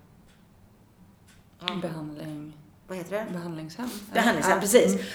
[1.59, 1.75] Ja.
[1.81, 2.53] Behandling.
[2.91, 3.25] Vad heter det?
[3.33, 3.89] Behandlingshem.
[4.13, 4.61] Behandlingshem, ja.
[4.61, 4.93] precis.
[4.93, 5.05] Mm.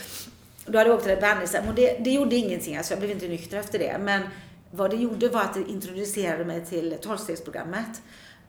[0.67, 3.11] Då hade jag åkt till ett behandlingshem och det, det gjorde ingenting, alltså jag blev
[3.11, 3.99] inte nykter efter det.
[4.01, 4.23] Men
[4.71, 8.03] vad det gjorde var att det introducerade mig till tolvstegsprogrammet.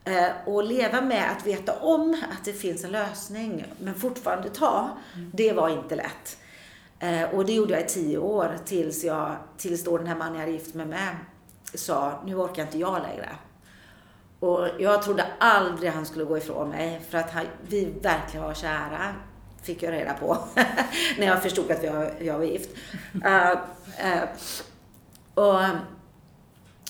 [0.04, 4.90] Eh, och leva med att veta om att det finns en lösning, men fortfarande ta,
[5.14, 5.30] mm.
[5.34, 6.38] det var inte lätt.
[6.98, 10.34] Eh, och det gjorde jag i tio år tills, jag, tills då den här mannen
[10.34, 11.16] jag hade gift mig med
[11.74, 13.28] sa, nu orkar inte jag längre.
[14.40, 18.54] Och jag trodde aldrig han skulle gå ifrån mig, för att han, vi verkligen var
[18.54, 19.14] kära,
[19.62, 20.38] fick jag reda på,
[21.18, 22.70] när jag förstod att jag, jag var gift.
[23.14, 23.52] Uh,
[24.12, 24.24] uh,
[25.34, 25.60] och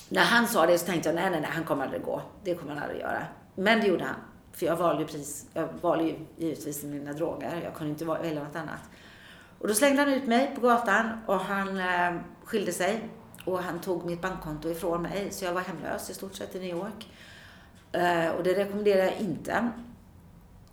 [0.09, 2.21] när han sa det så tänkte jag, nej, nej, nej, han kommer aldrig gå.
[2.43, 3.25] Det kommer han aldrig göra.
[3.55, 4.15] Men det gjorde han.
[4.51, 7.61] För jag valde ju precis, jag valde ju givetvis mina droger.
[7.63, 8.81] Jag kunde inte välja något annat.
[9.59, 13.09] Och då slängde han ut mig på gatan och han eh, skilde sig.
[13.45, 15.31] Och han tog mitt bankkonto ifrån mig.
[15.31, 17.07] Så jag var hemlös i stort sett i New York.
[17.91, 19.71] Eh, och det rekommenderar jag inte.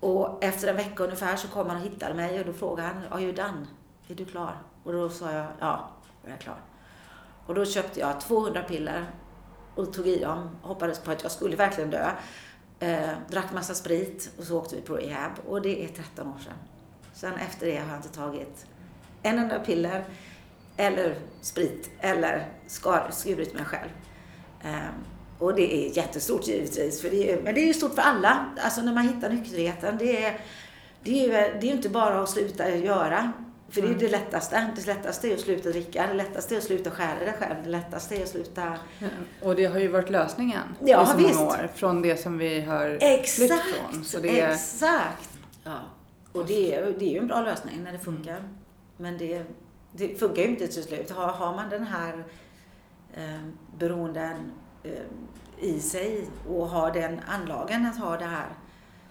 [0.01, 3.03] Och efter en vecka ungefär så kom han och hittade mig och då frågade han,
[3.11, 3.67] are you done?
[4.09, 4.57] Är du klar?
[4.85, 5.91] Och då sa jag, ja,
[6.25, 6.59] jag är klar.
[7.47, 9.07] Och då köpte jag 200 piller
[9.75, 10.51] och tog i dem.
[10.63, 12.11] Hoppades på att jag skulle verkligen dö.
[12.79, 15.33] Eh, drack massa sprit och så åkte vi på rehab.
[15.47, 16.55] Och det är 13 år sedan.
[17.13, 18.67] Sen efter det har jag inte tagit
[19.23, 20.05] en enda piller
[20.77, 23.91] eller sprit eller skar, skurit mig själv.
[24.65, 24.91] Eh,
[25.39, 27.03] och det är jättestort givetvis.
[27.03, 28.47] För det är, men det är ju stort för alla.
[28.61, 29.99] Alltså när man hittar nykterheten.
[29.99, 30.41] Det är,
[31.03, 33.33] det är ju det är inte bara att sluta göra.
[33.69, 34.71] För det är ju det lättaste.
[34.77, 36.07] Det lättaste är att sluta dricka.
[36.07, 37.55] Det lättaste är att sluta skära dig själv.
[37.65, 38.79] Det lättaste är att sluta...
[38.99, 39.09] Ja,
[39.43, 41.35] och det har ju varit lösningen ja, i så visst.
[41.35, 41.69] många år.
[41.75, 44.05] Från det som vi har exakt, flytt från.
[44.05, 44.51] Så det är...
[44.51, 45.31] Exakt.
[45.65, 45.79] Ja.
[46.33, 48.37] Och det är, det är ju en bra lösning när det funkar.
[48.37, 48.49] Mm.
[48.97, 49.45] Men det,
[49.93, 51.11] det funkar ju inte till slut.
[51.11, 52.25] Har, har man den här
[53.15, 53.41] eh,
[53.79, 54.53] beroenden
[55.59, 58.49] i sig och har den anlagen att ha det här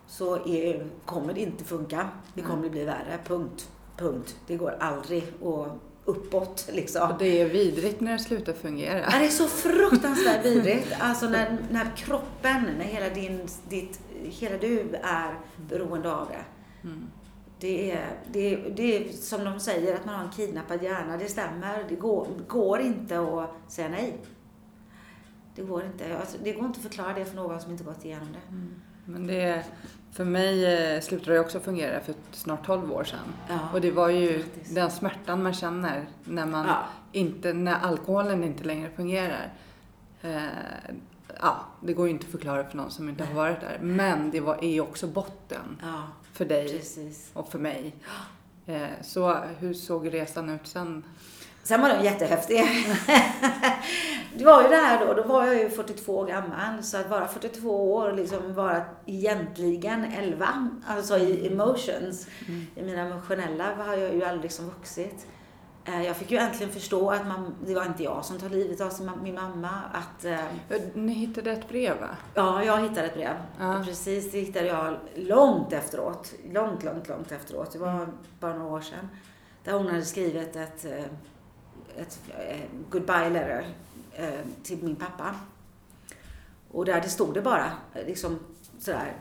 [0.07, 2.09] så är, kommer det inte funka.
[2.33, 3.69] Det kommer bli värre, punkt.
[3.97, 4.35] Punkt.
[4.47, 7.11] Det går aldrig att uppåt liksom.
[7.11, 9.09] Och det är vidrigt när det slutar fungera.
[9.09, 10.93] Det är så fruktansvärt vidrigt.
[10.99, 16.45] Alltså när, när kroppen, när hela din, ditt, hela du är beroende av det.
[16.87, 17.07] Mm.
[17.59, 21.17] Det är, det, är, det är som de säger, att man har en kidnappad hjärna.
[21.17, 21.85] Det stämmer.
[21.89, 24.17] Det går, går inte att säga nej.
[25.55, 26.17] Det går inte.
[26.17, 28.49] Alltså, det går inte att förklara det för någon som inte gått igenom det.
[28.55, 28.75] Mm.
[29.05, 29.63] Men det,
[30.11, 30.65] för mig
[30.95, 33.19] eh, slutade det också fungera för snart 12 år sedan.
[33.49, 34.69] Ja, Och det var ju grattis.
[34.75, 36.83] den smärtan man känner när, man Ja.
[37.11, 39.53] inte, när alkoholen inte längre fungerar.
[40.21, 40.43] Eh,
[41.41, 43.77] ja, det går ju inte att förklara för någon som inte har varit där.
[43.81, 47.29] Men det var, är ju också botten Ja, för dig precis.
[47.33, 47.95] och för mig.
[48.65, 51.03] Eh, så hur såg resan ut sen?
[51.65, 52.57] Sen var den jättehäftig.
[54.37, 56.83] det var ju det här då, då var jag ju 42 år gammal.
[56.83, 60.47] Så att vara 42 år, liksom vara egentligen 11,
[60.87, 62.27] alltså i emotions.
[62.75, 65.27] I mina emotionella har jag ju aldrig liksom vuxit.
[65.85, 68.81] Eh, Jag fick ju äntligen förstå att man, det var inte jag som tar livet
[68.81, 69.69] av sin, min mamma.
[69.93, 70.39] Att, eh,
[70.93, 72.09] Ni hittade ett brev va?
[72.33, 73.35] ja, jag hittade ett brev.
[73.59, 73.81] Ja.
[73.85, 76.33] Precis, det hittade jag långt efteråt.
[76.51, 77.71] Långt, långt, långt efteråt.
[77.71, 78.07] Det var
[78.39, 79.09] bara några år sedan.
[79.63, 81.05] Där hon hade skrivit ett, eh,
[81.97, 83.67] ett eh, goodbye letter
[84.13, 85.35] eh, till min pappa.
[86.71, 87.71] Och där det stod det bara,
[88.05, 88.39] liksom
[88.79, 89.13] sådär,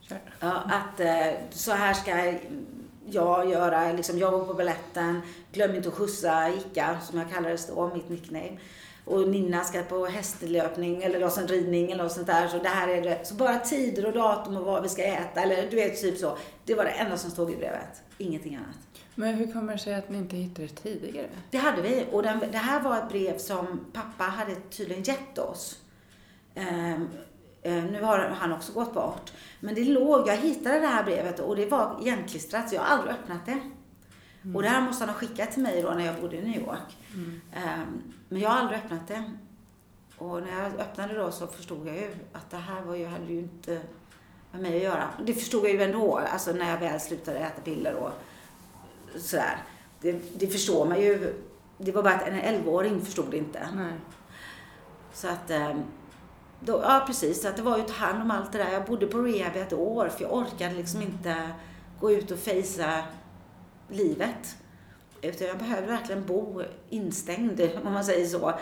[0.00, 0.18] Kör.
[0.40, 2.34] Ja, att eh, så här ska
[3.06, 3.92] jag göra.
[3.92, 5.20] Liksom, jag var på balletten.
[5.52, 8.58] Glöm inte att skjutsa Icka, som jag kallades då, mitt nickname.
[9.04, 12.48] Och Nina ska på hästlöpning eller ridning eller något sånt där.
[12.48, 13.26] Så det här är det.
[13.26, 16.36] Så bara tider och datum och vad vi ska äta eller du vet typ så.
[16.64, 18.02] Det var det enda som stod i brevet.
[18.18, 18.76] Ingenting annat.
[19.14, 21.28] Men hur kommer det sig att ni inte hittade det tidigare?
[21.50, 22.06] Det hade vi.
[22.12, 25.78] Och den, det här var ett brev som pappa hade tydligen gett oss.
[26.54, 26.98] Eh,
[27.64, 29.32] nu har han också gått bort.
[29.60, 32.96] Men det låg, jag hittade det här brevet och det var igenklistrat så jag har
[32.96, 33.60] aldrig öppnat det.
[34.54, 36.60] Och det här måste han ha skickat till mig då när jag bodde i New
[36.60, 36.96] York.
[37.52, 39.32] Ehm, men jag har aldrig öppnat det.
[40.18, 43.32] Och när jag öppnade då så förstod jag ju att det här var ju, hade
[43.32, 43.80] ju inte
[44.52, 45.08] med mig att göra.
[45.26, 48.10] Det förstod jag ju ändå, alltså när jag väl slutade äta piller och
[49.20, 49.56] sådär.
[50.00, 51.34] Det, det förstår man ju.
[51.78, 53.68] Det var bara att en 11-åring förstod det inte.
[53.76, 53.92] Nej.
[55.12, 55.82] Så att, ehm,
[56.60, 58.72] då, ja precis, så att det var ju att ta hand om allt det där.
[58.72, 61.50] Jag bodde på rehab i ett år för jag orkade liksom inte
[62.00, 63.02] gå ut och fejsa
[63.88, 64.56] livet.
[65.22, 68.52] Utan jag behövde verkligen bo instängd, om man säger så,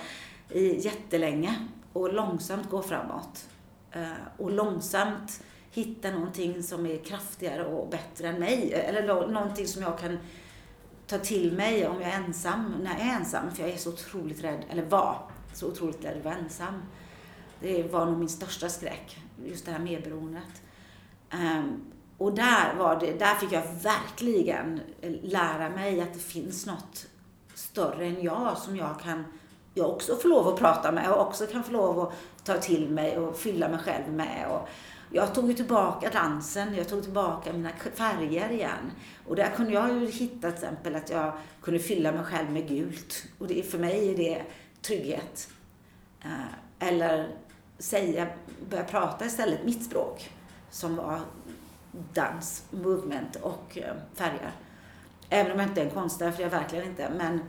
[0.51, 3.49] i jättelänge och långsamt gå framåt.
[3.93, 8.73] Eh, Och långsamt hitta någonting som är kraftigare och bättre än mig.
[8.73, 10.19] Eller någonting som jag kan
[11.07, 13.51] ta till mig om jag är ensam, när jag är ensam.
[13.51, 15.19] För jag är så otroligt rädd, eller var
[15.55, 16.83] så otroligt rädd att vara ensam.
[17.61, 20.63] Det var nog min största skräck, just det här medberoendet.
[21.33, 21.85] Um,
[22.19, 24.81] och där, var det, där fick jag verkligen
[25.23, 27.07] lära mig att det finns något
[27.55, 29.25] större än jag som jag kan
[29.75, 32.13] jag också får lov att prata med och också kan få lov att
[32.45, 34.47] ta till mig och fylla mig själv med.
[34.51, 34.69] Och
[35.13, 38.93] jag tog ju tillbaka dansen, jag tog tillbaka mina färger igen.
[39.27, 42.69] Och där kunde jag ju hitta till exempel att jag kunde fylla mig själv med
[42.69, 43.25] gult.
[43.39, 44.43] Och det, för mig är det
[44.83, 45.49] trygghet.
[46.25, 47.29] Eh, eller
[47.79, 48.29] säga,
[48.71, 50.31] börja prata istället mitt språk
[50.71, 51.21] som var
[52.13, 54.53] dans, movement och eh, färger.
[55.29, 57.11] Även om jag inte är en konstnär, för jag är verkligen inte.
[57.17, 57.41] Men,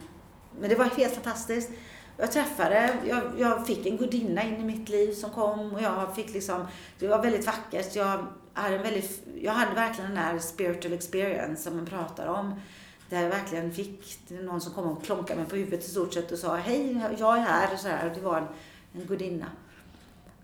[0.59, 1.69] men det var helt fantastiskt.
[2.17, 6.15] Jag träffade, jag, jag fick en gudinna in i mitt liv som kom och jag
[6.15, 6.67] fick liksom,
[6.99, 7.95] det var väldigt vackert.
[7.95, 12.61] Jag hade, en väldigt, jag hade verkligen den där spiritual experience som man pratar om.
[13.09, 16.31] Där jag verkligen fick någon som kom och klonkade mig på huvudet i stort sett
[16.31, 18.11] och sa hej, jag är här och så här.
[18.15, 18.47] Det var en,
[18.93, 19.45] en gudinna.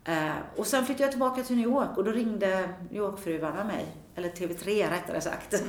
[0.05, 3.85] Eh, och sen flyttade jag tillbaka till New York och då ringde New York-fruarna mig,
[4.15, 5.53] eller TV3 rättare sagt.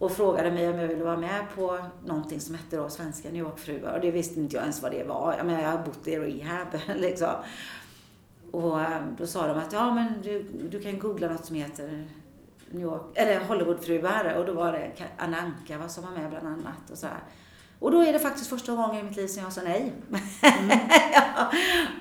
[0.00, 3.42] och frågade mig om jag ville vara med på någonting som hette då Svenska New
[3.42, 3.94] York-fruar.
[3.94, 5.34] Och det visste inte jag ens vad det var.
[5.36, 7.34] Jag menar, jag har bott i rehab liksom.
[8.50, 12.08] Och eh, då sa de att ja, men du, du kan googla något som heter
[12.70, 14.34] New York, eller Hollywoodfruar.
[14.38, 16.90] Och då var det Anna Anka va, som var med bland annat.
[16.90, 17.20] Och, så här.
[17.78, 19.92] och då är det faktiskt första gången i mitt liv som jag sa nej.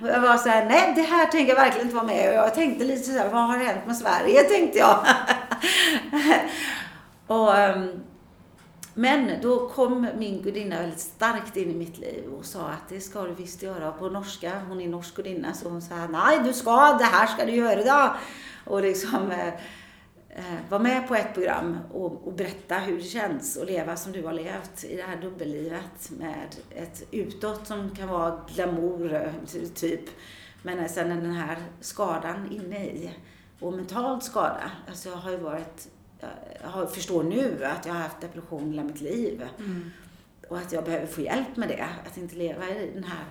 [0.01, 2.35] Och jag var så här, nej det här tänker jag verkligen inte vara med Och
[2.35, 4.43] jag tänkte lite så här, vad har hänt med Sverige?
[4.43, 5.05] Tänkte jag.
[7.29, 7.89] och, ehm,
[8.93, 13.01] men då kom min gudinna väldigt starkt in i mitt liv och sa att det
[13.01, 13.91] ska du visst göra.
[13.91, 17.45] På norska, hon är norsk gudinna, så hon sa nej du ska, det här ska
[17.45, 18.15] du göra då.
[18.71, 19.47] Och liksom eh,
[20.29, 24.11] eh, var med på ett program och, och berätta hur det känns att leva som
[24.11, 29.33] du har levt i det här dubbellivet med ett utåt som kan vara glamour,
[29.75, 30.09] typ.
[30.61, 33.11] Men sen den här skadan inne i
[33.59, 34.71] och mental skada.
[34.87, 35.87] Alltså jag har ju varit
[36.63, 39.47] jag förstår nu att jag har haft depression hela mitt liv.
[39.59, 39.91] Mm.
[40.49, 41.87] Och att jag behöver få hjälp med det.
[42.07, 43.25] Att inte leva i den här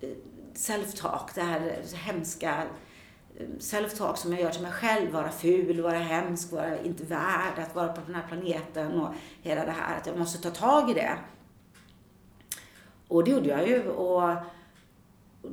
[0.00, 0.08] eh,
[0.54, 2.64] self-talk, det här hemska
[3.38, 5.12] eh, self-talk som jag gör till mig själv.
[5.12, 9.64] Vara ful, vara hemsk, vara inte värd att vara på den här planeten och hela
[9.64, 9.98] det här.
[9.98, 11.18] Att jag måste ta tag i det.
[13.08, 13.88] Och det gjorde jag ju.
[13.88, 14.34] Och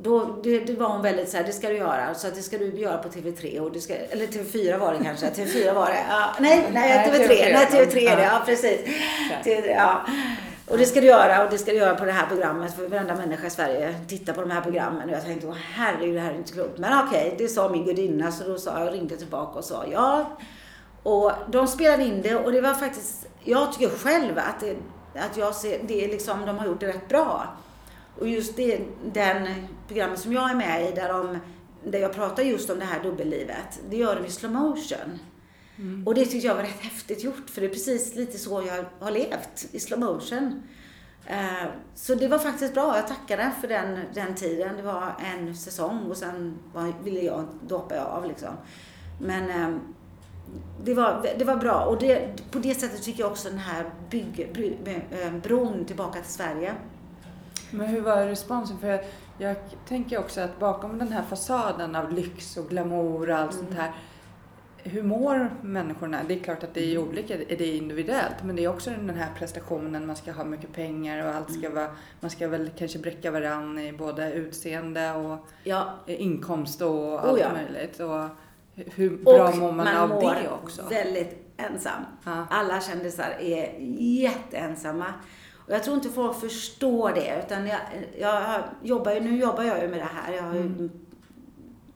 [0.02, 2.14] då, det, det var hon väldigt så här, det ska du göra.
[2.14, 3.60] Så att det ska du göra på TV3.
[3.60, 5.26] Och det ska, eller TV4 var det kanske.
[5.44, 6.06] TV4 var det.
[6.10, 7.28] Ja, nej, nej, TV3.
[7.28, 8.24] Nej, TV3 är det.
[8.24, 8.80] Ja, precis.
[9.44, 10.06] TV3, ja.
[10.68, 12.76] Och det ska du göra och det ska du göra på det här programmet.
[12.76, 15.10] För varenda människa i Sverige tittar på de här programmen.
[15.10, 16.78] Och jag tänkte, åh herregud, det här är inte klokt.
[16.78, 18.32] Men okej, det sa min gudinna.
[18.32, 20.38] Så då sa jag, ringde tillbaka och sa ja.
[21.04, 24.76] Och de spelade in det och det var faktiskt, jag tycker själv att, det,
[25.20, 27.48] att jag ser, det är liksom, de har gjort det rätt bra.
[28.20, 28.80] Och just det,
[29.14, 29.48] den
[29.94, 31.40] programmet som jag är med i, där, de,
[31.84, 35.20] där jag pratar just om det här dubbellivet, det gör de i slow motion.
[35.78, 36.08] Mm.
[36.08, 38.86] Och det tyckte jag var rätt häftigt gjort, för det är precis lite så jag
[39.00, 40.64] har levt, i slow motion.
[41.30, 42.96] Uh, så det var faktiskt bra.
[42.96, 44.78] Jag tackade för den, den tiden.
[44.78, 48.54] Det var en säsong och sen var, ville jag, då hoppade jag av liksom.
[49.22, 49.80] Men uh,
[50.84, 53.86] det, var, det var bra och det, på det sättet tycker jag också den här
[54.10, 54.50] bygg,
[55.12, 56.76] uh, bron tillbaka till Sverige
[57.74, 58.78] men hur var responsen?
[58.80, 59.04] För
[59.38, 59.56] jag,
[59.88, 63.66] tänker också att bakom den här fasaden av lyx och glamour och allt mm.
[63.66, 63.92] sånt här.
[64.86, 66.20] Hur mår människorna?
[66.28, 68.44] Det är klart att det är olika, det är individuellt.
[68.44, 71.66] Men det är också den här prestationen, man ska ha mycket pengar och allt ska
[71.66, 71.76] mm.
[71.76, 75.94] vara, man ska väl kanske bräcka varann i både utseende och ja.
[76.06, 77.54] inkomst och allt oh ja.
[77.54, 78.00] möjligt.
[78.00, 78.30] Och
[78.76, 80.82] hur bra och mår man, man av mår det också?
[80.90, 82.06] väldigt ensam.
[82.24, 82.46] Ja.
[82.50, 85.14] Alla kändisar är jätteensamma.
[85.66, 87.44] Och jag tror inte folk förstår det.
[87.46, 87.80] Utan jag,
[88.20, 90.34] jag jobbar nu jobbar jag ju med det här.
[90.34, 90.92] Jag har ju, mm.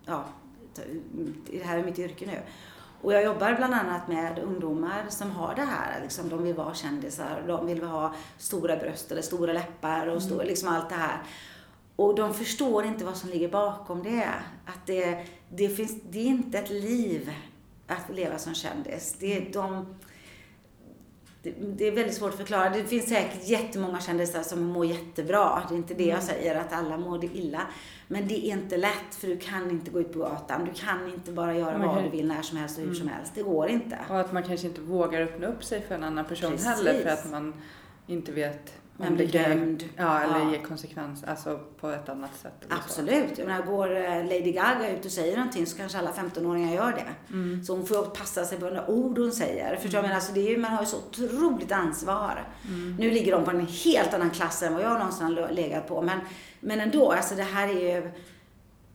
[0.06, 0.24] ja,
[1.52, 2.40] det här är mitt yrke nu.
[3.02, 6.02] Och jag jobbar bland annat med ungdomar som har det här.
[6.02, 10.36] Liksom, de vill vara kändisar, de vill ha stora bröst eller stora läppar och stora,
[10.36, 10.48] mm.
[10.48, 11.22] liksom allt det här.
[11.96, 14.34] Och de förstår inte vad som ligger bakom det.
[14.66, 17.32] Att det, det, finns, det är inte ett liv
[17.88, 19.16] att leva som kändis.
[19.20, 19.96] Det, de,
[21.44, 22.70] det är väldigt svårt att förklara.
[22.70, 25.64] Det finns säkert jättemånga kändisar som mår jättebra.
[25.70, 26.26] Det är inte det jag mm.
[26.26, 27.62] säger, att alla mår det illa.
[28.08, 30.66] Men det är inte lätt, för du kan inte gå ut på gatan.
[30.66, 33.00] Du kan inte bara göra vad du vill när som helst och hur mm.
[33.00, 33.32] som helst.
[33.36, 33.98] Det går inte.
[34.10, 36.68] Och att man kanske inte vågar öppna upp sig för en annan person Precis.
[36.68, 37.54] heller, för att man
[38.08, 39.84] inte vet man blir dömd.
[39.98, 40.52] Ja, eller ja.
[40.52, 42.66] ger konsekvens, alltså på ett annat sätt.
[42.70, 43.38] Absolut.
[43.38, 46.92] Jag menar, går eh, Lady Gaga ut och säger någonting så kanske alla 15-åringar gör
[46.92, 47.34] det.
[47.34, 47.64] Mm.
[47.64, 49.76] Så hon får passa sig på de ord hon säger.
[49.76, 49.92] För mm.
[49.96, 52.48] jag menar, alltså, det är ju, man har ju så otroligt ansvar.
[52.68, 52.96] Mm.
[52.96, 56.02] Nu ligger de på en helt annan klass än vad jag någonsin har legat på.
[56.02, 56.20] Men,
[56.60, 58.12] men ändå, alltså det här är ju,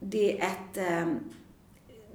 [0.01, 1.19] det är ett, ehm,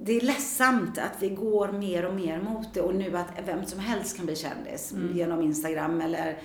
[0.00, 3.66] det är ledsamt att vi går mer och mer mot det och nu att vem
[3.66, 5.16] som helst kan bli kändis mm.
[5.16, 6.38] genom Instagram eller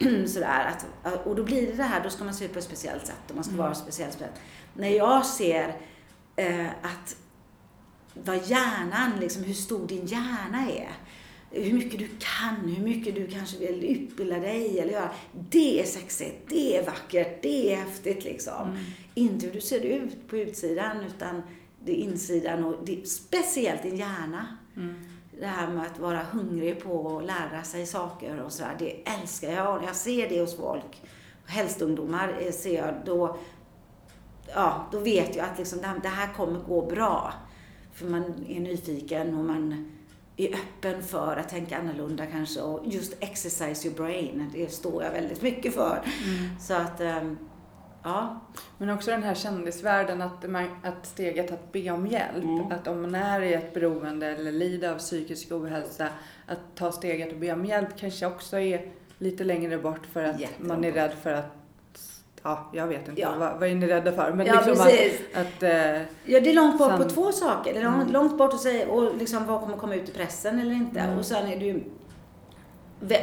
[0.26, 0.74] sådär.
[1.04, 3.06] Att, och då blir det det här, då ska man se ut på ett speciellt
[3.06, 3.64] sätt och man ska mm.
[3.64, 4.22] vara speciellt.
[4.74, 5.76] När jag ser
[6.36, 7.16] eh, att
[8.14, 10.90] vad hjärnan, liksom hur stor din hjärna är.
[11.52, 15.10] Hur mycket du kan, hur mycket du kanske vill utbilda dig eller göra.
[15.50, 18.68] Det är sexigt, det är vackert, det är häftigt liksom.
[18.68, 18.84] Mm.
[19.14, 21.42] Inte hur du ser ut på utsidan utan
[21.84, 24.56] det är insidan och det, speciellt din hjärna.
[24.76, 25.09] Mm
[25.40, 29.52] det här med att vara hungrig på att lära sig saker och sådär, det älskar
[29.52, 29.80] jag.
[29.80, 31.02] När jag ser det hos folk,
[31.46, 33.36] helst ungdomar, eh, ser jag då,
[34.54, 37.32] ja, då vet jag att liksom, det här kommer gå bra.
[37.92, 39.90] För man är nyfiken och man
[40.36, 42.60] är öppen för att tänka annorlunda kanske.
[42.60, 46.02] Och just exercise your brain, det står jag väldigt mycket för.
[46.24, 46.60] Mm.
[46.60, 47.38] Så att, um,
[48.02, 48.40] Ja.
[48.78, 52.44] Men också den här kändisvärlden, att, man, att steget att be om hjälp.
[52.44, 52.72] Mm.
[52.72, 56.08] Att om man är i ett beroende eller lider av psykisk ohälsa,
[56.46, 60.40] att ta steget och be om hjälp kanske också är lite längre bort för att
[60.58, 61.56] man är rädd för att
[62.42, 63.20] Ja, jag vet inte.
[63.20, 63.34] Ja.
[63.38, 64.32] Vad, vad är ni rädda för?
[64.32, 65.20] Men ja, liksom precis.
[65.34, 65.70] Att, att, äh,
[66.24, 66.98] ja, det är långt bort sen...
[66.98, 67.72] på två saker.
[67.72, 68.12] Det är långt, mm.
[68.12, 71.00] långt bort att säga och liksom vad kommer komma ut i pressen eller inte.
[71.00, 71.18] Mm.
[71.18, 71.82] Och sen är det ju,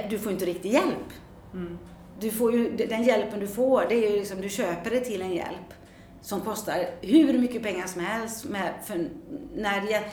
[0.09, 1.13] du får inte riktig hjälp.
[1.53, 1.77] Mm
[2.19, 5.21] du får ju, den hjälpen du får, det är ju liksom, du köper det till
[5.21, 5.73] en hjälp
[6.21, 8.45] som kostar hur mycket pengar som helst.
[8.45, 9.09] Med, för
[9.55, 10.03] när det,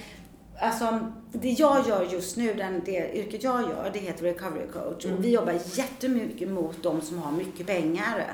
[0.60, 5.04] alltså, det jag gör just nu, den, det yrket jag gör, det heter recovery coach.
[5.04, 5.16] Mm.
[5.16, 8.32] Och vi jobbar jättemycket mot de som har mycket pengar.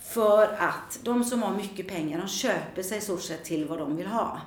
[0.00, 3.78] För att de som har mycket pengar, de köper sig i stort sett till vad
[3.78, 4.40] de vill ha.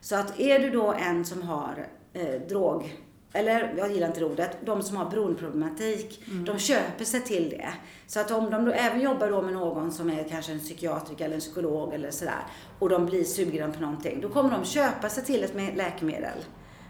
[0.00, 2.96] Så att är du då en som har eh, drog
[3.32, 6.44] eller jag gillar inte ordet, de som har beroendeproblematik, mm.
[6.44, 7.68] de köper sig till det.
[8.06, 11.24] Så att om de då även jobbar då med någon som är kanske en psykiatriker
[11.24, 12.42] eller en psykolog eller sådär
[12.78, 16.38] och de blir sugna på någonting, då kommer de köpa sig till ett läkemedel.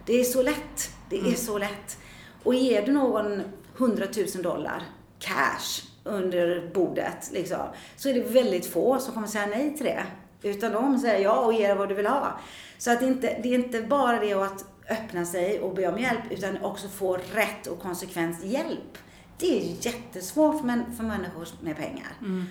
[0.07, 0.91] Det är så lätt.
[1.11, 1.99] Det är så lätt.
[2.43, 3.43] Och ger du någon
[3.77, 4.83] 100 000 dollar
[5.19, 7.67] cash under bordet, liksom,
[7.97, 10.03] så är det väldigt få som kommer säga nej till det.
[10.43, 12.41] Utan de säger ja och ger vad du vill ha.
[12.79, 15.99] Så att det, inte, det är inte bara det att öppna sig och be om
[15.99, 18.99] hjälp, utan också få rätt och konsekvens hjälp.
[19.39, 22.13] Det är jättesvårt för, för människor med pengar.
[22.21, 22.45] Mm.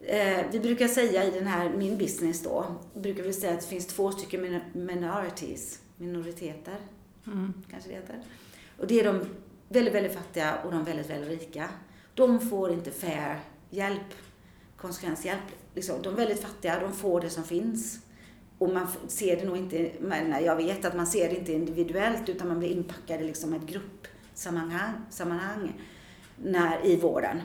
[0.00, 3.66] Eh, vi brukar säga i den här, min business då, brukar vi säga att det
[3.66, 6.76] finns två stycken minorities, minoriteter,
[7.26, 7.54] Mm.
[7.70, 8.22] kanske det heter.
[8.78, 9.26] Och det är de
[9.68, 11.68] väldigt, väldigt fattiga och de väldigt, väldigt rika.
[12.14, 13.40] De får inte fair
[13.70, 14.14] hjälp,
[14.76, 15.42] konsekvenshjälp.
[15.74, 16.02] Liksom.
[16.02, 17.98] De väldigt fattiga, de får det som finns.
[18.58, 22.28] Och man ser det nog inte, men jag vet att man ser det inte individuellt
[22.28, 25.80] utan man blir inpackad i liksom ett gruppsammanhang sammanhang
[26.36, 27.40] när, i vården.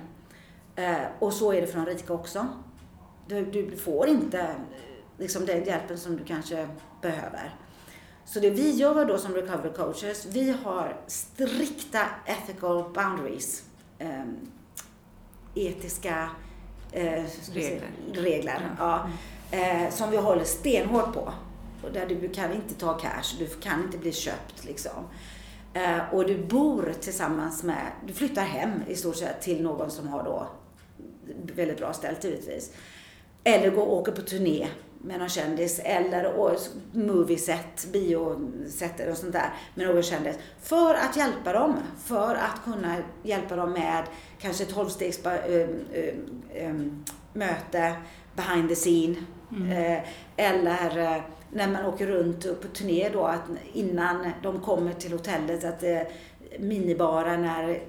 [0.76, 2.48] Eh, och så är det för de rika också.
[3.28, 4.56] Du, du får inte
[5.18, 6.68] liksom, den hjälpen som du kanske
[7.02, 7.56] behöver.
[8.26, 13.64] Så det vi gör då som recovery coaches, vi har strikta ethical boundaries.
[14.00, 14.24] Eh,
[15.56, 16.30] etiska
[16.92, 17.92] eh, Regler.
[18.14, 19.10] regler ja,
[19.52, 21.34] eh, som vi håller stenhårt på.
[21.84, 25.08] Och där du kan inte ta cash, du kan inte bli köpt liksom.
[25.74, 30.08] Eh, och du bor tillsammans med, du flyttar hem i stort sett till någon som
[30.08, 30.48] har då
[31.56, 32.72] väldigt bra ställt givetvis.
[33.44, 34.68] Eller går och åker på turné
[35.02, 36.58] med någon kändis eller och
[36.92, 40.36] movieset, bioset och sånt där med någon kändis.
[40.62, 41.78] För att hjälpa dem.
[42.04, 44.04] För att kunna hjälpa dem med
[44.40, 46.16] kanske ett tolvstegs eh, eh,
[46.54, 46.76] eh,
[47.34, 47.96] möte
[48.36, 49.16] behind the scene.
[49.58, 50.00] Eh,
[50.38, 51.22] eller eh,
[51.52, 53.44] när man åker runt på turné då att
[53.74, 56.02] innan de kommer till hotellet att eh,
[56.60, 57.80] minibaren är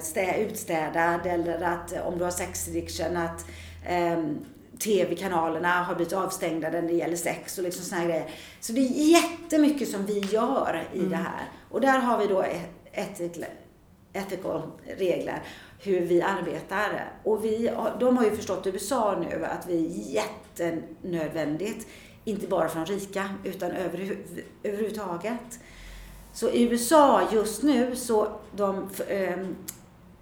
[0.00, 3.46] stä, utstädad eller att om du har sex addiction att
[3.86, 4.38] ehm,
[4.78, 8.30] tv-kanalerna har blivit avstängda när det gäller sex och liksom såna grejer.
[8.60, 11.48] Så det är jättemycket som vi gör i det här.
[11.70, 12.44] Och där har vi då
[12.92, 13.44] ethical,
[14.12, 14.62] ethical
[14.98, 15.42] regler
[15.78, 17.12] hur vi arbetar.
[17.22, 17.70] Och vi,
[18.00, 21.86] de har ju förstått i USA nu att vi är jättenödvändigt,
[22.24, 24.16] inte bara för de rika, utan över,
[24.62, 25.60] överhuvudtaget.
[26.32, 29.38] Så i USA just nu så de eh,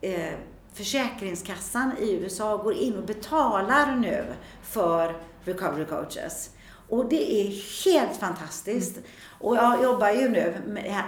[0.00, 0.34] eh,
[0.74, 4.24] Försäkringskassan i USA går in och betalar nu
[4.62, 6.50] för recovery coaches.
[6.92, 7.50] Och det är
[7.84, 8.96] helt fantastiskt.
[8.96, 9.08] Mm.
[9.40, 10.54] Och jag jobbar ju nu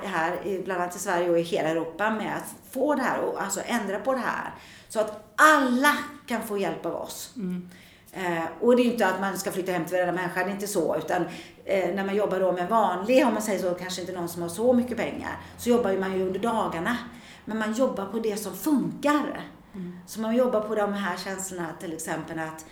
[0.03, 3.43] här, bland annat i Sverige och i hela Europa, med att få det här och
[3.43, 4.55] alltså ändra på det här.
[4.89, 7.32] Så att alla kan få hjälp av oss.
[7.37, 7.70] Mm.
[8.12, 10.55] Eh, och det är inte att man ska flytta hem till varenda människa, det är
[10.55, 10.97] inte så.
[10.97, 11.24] Utan
[11.64, 14.43] eh, när man jobbar då med vanlig, om man säger så, kanske inte någon som
[14.43, 16.97] har så mycket pengar, så jobbar man ju under dagarna.
[17.45, 19.51] Men man jobbar på det som funkar.
[19.74, 19.99] Mm.
[20.07, 22.64] Så man jobbar på de här känslorna, till exempel att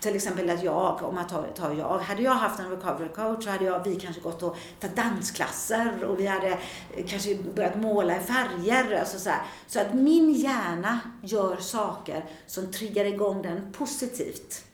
[0.00, 3.44] till exempel att jag, om man tar, tar jag, hade jag haft en recovery coach
[3.44, 7.76] så hade jag, vi kanske gått och tagit dansklasser och vi hade eh, kanske börjat
[7.76, 8.98] måla i färger.
[9.00, 9.42] Alltså så, här.
[9.66, 14.64] så att min hjärna gör saker som triggar igång den positivt,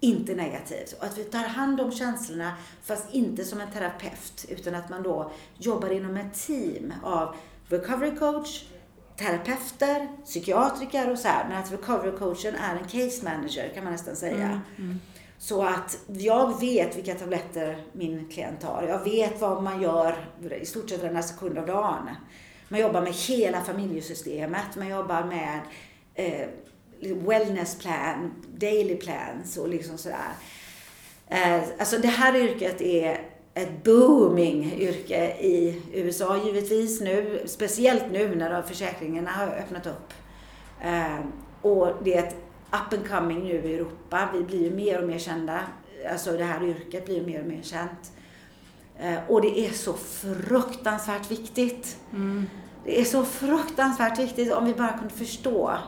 [0.00, 0.92] inte negativt.
[0.98, 2.52] Och att vi tar hand om känslorna,
[2.82, 7.36] fast inte som en terapeut, utan att man då jobbar inom ett team av
[7.68, 8.64] recovery coach,
[9.16, 11.48] terapeuter, psykiatriker och så här.
[11.48, 14.46] Men att recovery-coachen är en case manager kan man nästan säga.
[14.46, 15.00] Mm, mm.
[15.38, 18.86] Så att jag vet vilka tabletter min klient tar.
[18.88, 20.14] Jag vet vad man gör
[20.60, 22.08] i stort sett varenda sekund av dagen.
[22.68, 24.76] Man jobbar med hela familjesystemet.
[24.76, 25.60] Man jobbar med
[26.14, 26.48] eh,
[27.00, 30.32] wellness plan, daily plans och liksom sådär.
[31.28, 33.20] Eh, alltså det här yrket är
[33.56, 40.12] ett booming yrke i USA givetvis nu, speciellt nu när försäkringarna har öppnat upp.
[40.80, 41.18] Eh,
[41.62, 42.36] och det är ett
[42.70, 44.28] up and coming nu i Europa.
[44.34, 45.60] Vi blir ju mer och mer kända.
[46.10, 48.12] Alltså det här yrket blir mer och mer känt.
[48.98, 51.96] Eh, och det är så fruktansvärt viktigt.
[52.12, 52.46] Mm.
[52.84, 55.78] Det är så fruktansvärt viktigt om vi bara kunde förstå.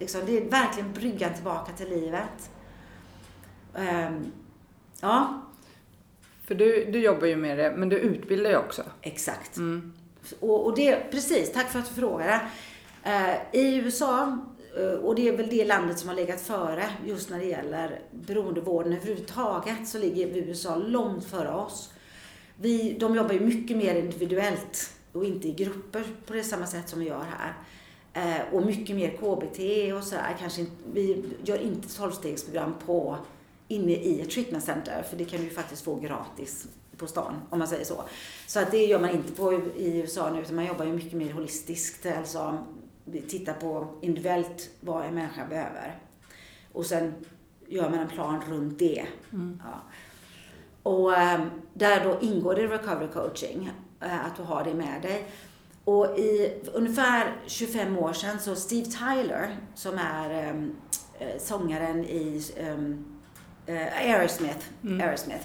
[0.00, 2.50] Liksom, det är verkligen bryggan tillbaka till livet.
[3.74, 4.10] Eh,
[5.00, 5.43] ja,
[6.46, 8.82] för du, du jobbar ju med det, men du utbildar ju också.
[9.02, 9.56] Exakt.
[9.56, 9.92] Mm.
[10.40, 12.40] Och, och det, precis, tack för att du frågade.
[13.02, 14.38] Eh, I USA,
[14.78, 18.00] eh, och det är väl det landet som har legat före just när det gäller
[18.10, 21.92] beroendevården överhuvudtaget, så ligger USA långt före oss.
[22.56, 26.88] Vi, de jobbar ju mycket mer individuellt och inte i grupper på det samma sätt
[26.88, 27.54] som vi gör här.
[28.14, 30.36] Eh, och mycket mer KBT och sådär.
[30.40, 33.18] Kanske, vi gör inte tolvstegsprogram på
[33.68, 37.34] inne i ett treatment center, för det kan du ju faktiskt få gratis på stan,
[37.50, 38.04] om man säger så.
[38.46, 41.12] Så att det gör man inte på i USA nu, utan man jobbar ju mycket
[41.12, 42.06] mer holistiskt.
[42.06, 42.58] Alltså
[43.28, 45.98] tittar på individuellt vad en människa behöver.
[46.72, 47.14] Och sen
[47.66, 49.06] gör man en plan runt det.
[49.32, 49.62] Mm.
[49.64, 49.80] Ja.
[50.82, 55.28] Och äm, där då ingår det recovery coaching, äh, att du har det med dig.
[55.84, 60.76] Och i ungefär 25 år sedan så Steve Tyler, som är um,
[61.38, 62.42] sångaren i
[63.68, 65.00] uh, Aerosmith, mm.
[65.00, 65.44] Aerosmith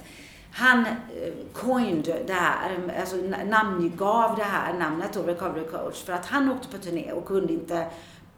[0.52, 3.16] han uh, coined det här, alltså
[3.46, 7.54] namngav det här namnet då, Recovery Coach, för att han åkte på turné och kunde
[7.54, 7.88] inte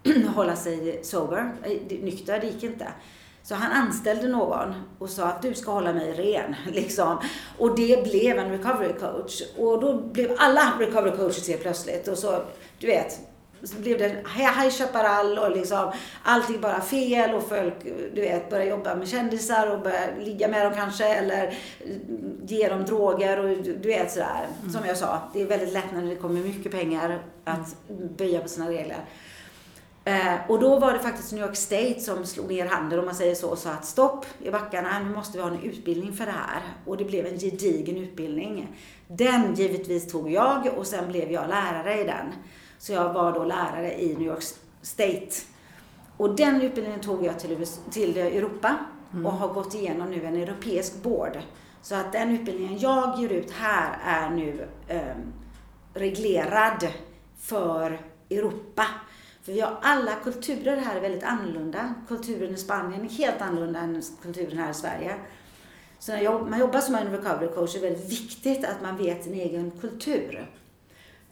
[0.35, 1.53] hålla sig sober,
[1.89, 2.87] nykter, det gick inte.
[3.43, 6.55] Så han anställde någon och sa att du ska hålla mig ren.
[6.73, 7.17] Liksom.
[7.57, 9.41] Och det blev en recovery coach.
[9.57, 12.07] Och då blev alla recovery coaches helt plötsligt.
[12.07, 12.43] Och så,
[12.79, 13.19] du vet,
[13.63, 15.91] så blev det High Chaparral och liksom
[16.23, 17.73] allting bara fel och folk,
[18.13, 21.53] du vet, började jobba med kändisar och började ligga med dem kanske eller
[22.45, 24.47] ge dem droger och du vet sådär.
[24.61, 24.73] Mm.
[24.73, 27.75] Som jag sa, det är väldigt lätt när det kommer mycket pengar att
[28.17, 29.05] böja på sina regler.
[30.05, 33.15] Eh, och då var det faktiskt New York State som slog ner handen, om man
[33.15, 36.25] säger så, och sa att stopp i backarna, nu måste vi ha en utbildning för
[36.25, 36.61] det här.
[36.85, 38.67] Och det blev en gedigen utbildning.
[39.07, 42.25] Den givetvis tog jag och sen blev jag lärare i den.
[42.81, 44.43] Så jag var då lärare i New York
[44.81, 45.29] State.
[46.17, 48.77] Och den utbildningen tog jag till, till Europa
[49.13, 49.25] mm.
[49.25, 51.37] och har gått igenom nu en europeisk board.
[51.81, 55.15] Så att den utbildningen jag ger ut här är nu eh,
[55.93, 56.87] reglerad
[57.37, 58.85] för Europa.
[59.41, 61.93] För vi har alla kulturer här är väldigt annorlunda.
[62.07, 65.15] Kulturen i Spanien är helt annorlunda än kulturen här i Sverige.
[65.99, 69.23] Så när man jobbar som en recovery coach är det väldigt viktigt att man vet
[69.23, 70.49] sin egen kultur.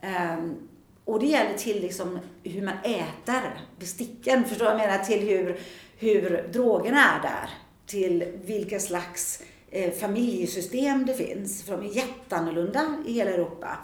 [0.04, 0.70] Um,
[1.10, 5.04] och det gäller till liksom hur man äter besticken, förstår du jag menar?
[5.04, 5.60] Till hur,
[5.98, 7.50] hur drogerna är där.
[7.86, 11.64] Till vilka slags eh, familjesystem det finns.
[11.64, 13.78] För de är jätteannorlunda i hela Europa.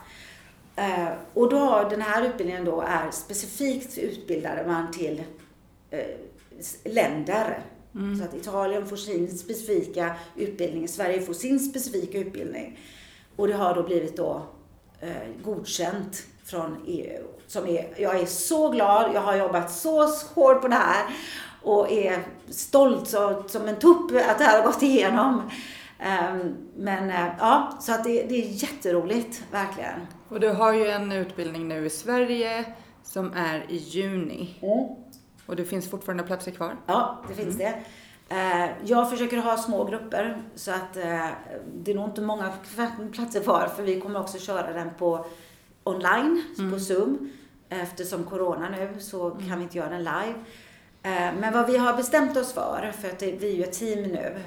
[0.76, 5.24] Eh, och då har den här utbildningen då är specifikt utbildade man till
[5.92, 6.00] eh,
[6.84, 7.60] länder.
[7.96, 8.18] Mm.
[8.18, 12.80] Så att Italien får sin specifika utbildning, Sverige får sin specifika utbildning.
[13.36, 14.42] Och det har då blivit då
[15.00, 17.24] eh, godkänt från EU.
[17.48, 21.06] Som är, jag är så glad, jag har jobbat så hårt på det här
[21.62, 25.42] och är stolt så, som en tupp att det här har gått igenom.
[26.00, 30.00] Um, men uh, ja, så att det, det är jätteroligt, verkligen.
[30.30, 32.66] Och du har ju en utbildning nu i Sverige
[33.04, 34.56] som är i juni.
[34.62, 34.96] Mm.
[35.46, 36.78] Och det finns fortfarande platser kvar?
[36.86, 37.58] Ja, det finns mm.
[37.58, 37.86] det.
[38.30, 41.28] Eh, jag försöker ha små grupper så att eh,
[41.74, 42.54] det är nog inte många
[43.12, 45.26] platser kvar för vi kommer också köra den på
[45.86, 46.72] online, mm.
[46.72, 47.32] på Zoom.
[47.70, 49.58] Eftersom Corona nu så kan mm.
[49.58, 50.36] vi inte göra den live.
[51.04, 54.04] Eh, men vad vi har bestämt oss för, för att vi är ju ett team
[54.04, 54.40] nu,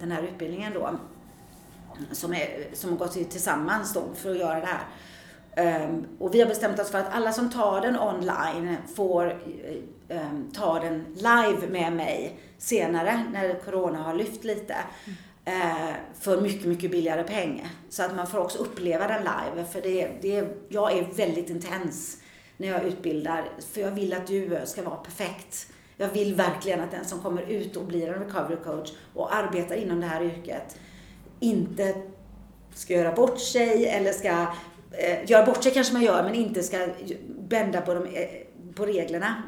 [0.00, 0.90] den här utbildningen då,
[2.12, 4.84] som, är, som har gått tillsammans då för att göra det här.
[5.58, 9.40] Um, och vi har bestämt oss för att alla som tar den online får
[10.08, 14.74] um, ta den live med mig senare när Corona har lyft lite.
[15.48, 17.68] Eh, för mycket, mycket billigare pengar.
[17.88, 19.68] Så att man får också uppleva den live.
[19.68, 22.18] För det, det, jag är väldigt intens
[22.56, 23.50] när jag utbildar.
[23.72, 25.66] För jag vill att du ska vara perfekt.
[25.96, 29.74] Jag vill verkligen att den som kommer ut och blir en recovery coach och arbetar
[29.74, 30.76] inom det här yrket
[31.40, 31.94] inte
[32.74, 34.46] ska göra bort sig eller ska
[34.90, 36.88] eh, göra bort sig kanske man gör men inte ska
[37.48, 38.28] bända på, de, eh,
[38.74, 39.42] på reglerna.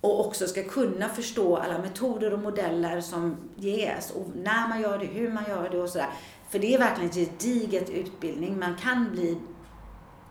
[0.00, 4.98] Och också ska kunna förstå alla metoder och modeller som ges och när man gör
[4.98, 6.08] det, hur man gör det och sådär.
[6.48, 8.58] För det är verkligen en gediget utbildning.
[8.58, 9.38] Man kan bli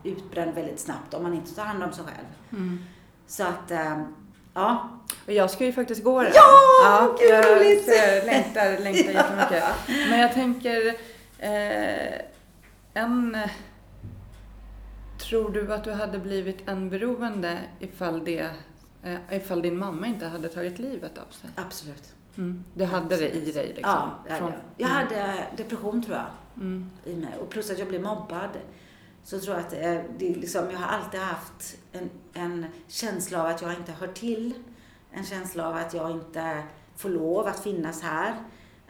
[0.04, 2.26] utbränd väldigt snabbt om man inte tar hand om sig själv.
[2.62, 2.78] Mm.
[3.26, 4.02] Så att, eh,
[4.54, 4.90] ja.
[5.26, 6.32] Och jag ska ju faktiskt gå den.
[6.34, 6.42] Ja,
[6.84, 7.84] ja gud jag roligt!
[7.86, 9.64] Jag längtar, längtar jättemycket.
[9.86, 10.94] Men jag tänker,
[11.38, 12.20] eh,
[12.94, 13.36] en...
[15.18, 18.50] Tror du att du hade blivit en beroende ifall, det,
[19.02, 21.50] eh, ifall din mamma inte hade tagit livet av sig?
[21.56, 22.14] Absolut.
[22.36, 22.64] Mm.
[22.74, 23.32] Du hade Absolut.
[23.32, 23.82] det i dig liksom?
[23.82, 24.54] Ja, det hade jag.
[24.76, 25.08] Jag mm.
[25.08, 26.26] hade depression tror jag.
[26.56, 26.90] Mm.
[27.04, 27.38] I mig.
[27.40, 28.50] Och plus att jag blev mobbad.
[29.24, 33.46] Så tror jag att det, det liksom, jag har alltid haft en, en känsla av
[33.46, 34.54] att jag inte hör till
[35.12, 36.62] en känsla av att jag inte
[36.96, 38.34] får lov att finnas här.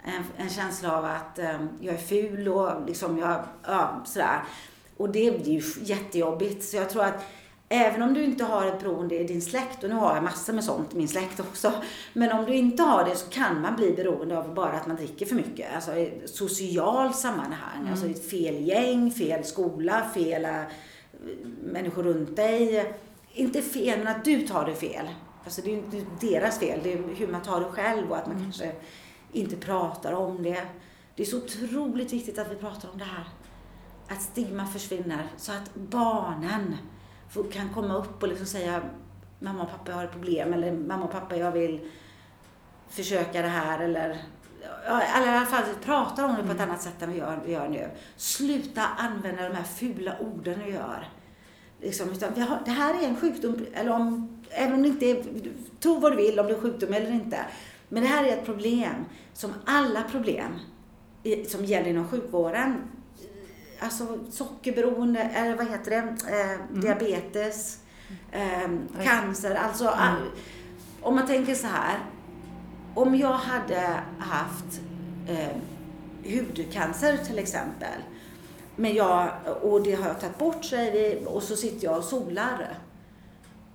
[0.04, 4.42] En, en känsla av att um, jag är ful och liksom jag, ja, sådär.
[4.96, 6.64] Och det blir ju jättejobbigt.
[6.64, 7.24] Så jag tror att
[7.72, 10.52] även om du inte har ett beroende i din släkt, och nu har jag massor
[10.52, 11.72] med sånt i min släkt också,
[12.12, 14.96] men om du inte har det så kan man bli beroende av bara att man
[14.96, 15.74] dricker för mycket.
[15.74, 17.90] Alltså i social sammanhang, mm.
[17.90, 20.62] alltså i fel gäng, fel skola, fel äh,
[21.62, 22.92] människor runt dig.
[23.32, 25.08] Inte fel, men att du tar det fel.
[25.44, 28.16] Alltså det är ju inte deras fel, det är hur man tar det själv och
[28.16, 28.44] att man mm.
[28.44, 28.72] kanske
[29.32, 30.62] inte pratar om det.
[31.14, 33.24] Det är så otroligt viktigt att vi pratar om det här.
[34.08, 36.76] Att stigma försvinner så att barnen
[37.52, 38.82] kan komma upp och liksom säga
[39.38, 41.90] mamma och pappa har ett problem eller mamma och pappa jag vill
[42.88, 44.18] försöka det här eller
[44.86, 47.52] eller i alla fall pratar om det på ett annat sätt än vi gör, vi
[47.52, 47.90] gör nu.
[48.16, 51.08] Sluta använda de här fula orden vi gör.
[51.80, 55.24] Liksom, utan har, det här är en sjukdom, eller om, även om det inte är,
[55.80, 57.38] tro vad du vill om det är sjukdom eller inte.
[57.88, 60.58] Men det här är ett problem, som alla problem
[61.22, 62.90] i, som gäller inom sjukvården.
[63.82, 67.78] Alltså sockerberoende, eller vad heter det, eh, diabetes,
[68.32, 68.70] eh,
[69.04, 69.54] cancer.
[69.54, 70.30] Alltså, all,
[71.02, 71.98] om man tänker så här.
[72.94, 74.80] Om jag hade haft
[75.28, 75.56] eh,
[76.24, 78.00] hudcancer till exempel.
[78.76, 79.30] Men jag,
[79.62, 82.78] och det har jag tagit bort säger vi, och så sitter jag och solar.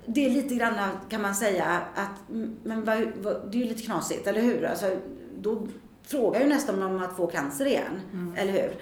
[0.06, 0.74] Det är lite grann
[1.10, 2.30] kan man säga att,
[2.64, 4.66] men vad, vad, det är ju lite knasigt, eller hur?
[4.66, 4.98] Alltså,
[5.38, 5.68] då
[6.04, 8.36] frågar ju nästan om att få cancer igen, mm.
[8.38, 8.76] eller hur?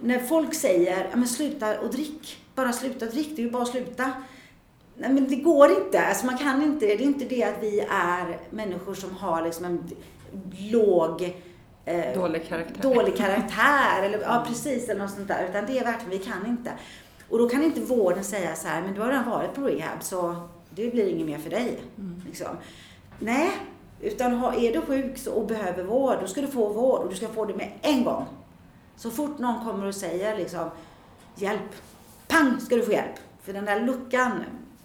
[0.00, 3.68] När folk säger, men sluta och drick, bara sluta drick, det är ju bara att
[3.68, 4.12] sluta.
[4.96, 7.80] Nej men det går inte, alltså man kan inte, det är inte det att vi
[7.90, 9.90] är människor som har liksom en
[10.70, 11.22] låg
[11.84, 12.82] eh, dålig karaktär.
[12.82, 15.48] Dålig karaktär eller ja precis eller något sånt där.
[15.50, 16.72] Utan det är verkligen, vi kan inte.
[17.28, 20.02] Och då kan inte vården säga så här, men du har redan varit på rehab
[20.02, 20.36] så
[20.70, 21.80] det blir inget mer för dig.
[21.98, 22.22] Mm.
[22.26, 22.56] Liksom.
[23.18, 23.50] Nej,
[24.00, 27.28] utan är du sjuk och behöver vård, då ska du få vård och du ska
[27.28, 28.26] få det med en gång.
[28.96, 30.70] Så fort någon kommer och säger liksom,
[31.34, 31.74] hjälp,
[32.28, 33.14] pang ska du få hjälp.
[33.42, 34.32] För den där luckan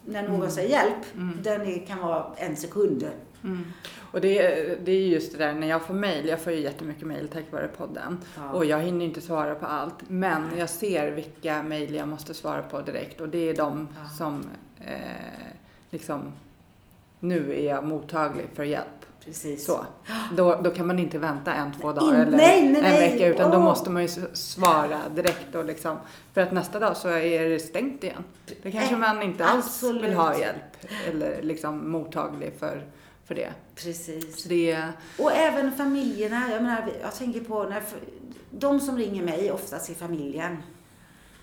[0.06, 0.52] när någon mm.
[0.52, 1.40] säger hjälp, mm.
[1.44, 3.10] den är, kan vara en sekund.
[3.44, 3.64] Mm.
[4.12, 4.40] Och det,
[4.86, 7.52] det är just det där när jag får mail, jag får ju jättemycket mail tack
[7.52, 8.18] vare podden.
[8.36, 8.52] Ja.
[8.52, 9.96] Och jag hinner inte svara på allt.
[10.08, 14.10] Men jag ser vilka mail jag måste svara på direkt och det är de ja.
[14.10, 14.44] som
[14.80, 15.56] eh,
[15.90, 16.32] liksom,
[17.20, 19.01] nu är jag mottaglig för hjälp.
[19.26, 19.66] Precis.
[19.66, 19.86] Så.
[20.36, 23.48] Då, då kan man inte vänta en, två dagar eller nej, nej, en vecka utan
[23.48, 23.52] oh.
[23.52, 25.98] då måste man ju svara direkt och liksom.
[26.34, 28.24] För att nästa dag så är det stängt igen.
[28.64, 30.04] Det kanske man inte alls Absolut.
[30.04, 32.84] vill ha hjälp eller liksom mottaglig för
[33.32, 33.54] för det.
[33.76, 34.44] Precis.
[34.44, 34.88] Det...
[35.20, 36.52] Och även familjerna.
[36.52, 37.82] Jag menar, jag tänker på när
[38.52, 40.58] de som ringer mig oftast i familjen.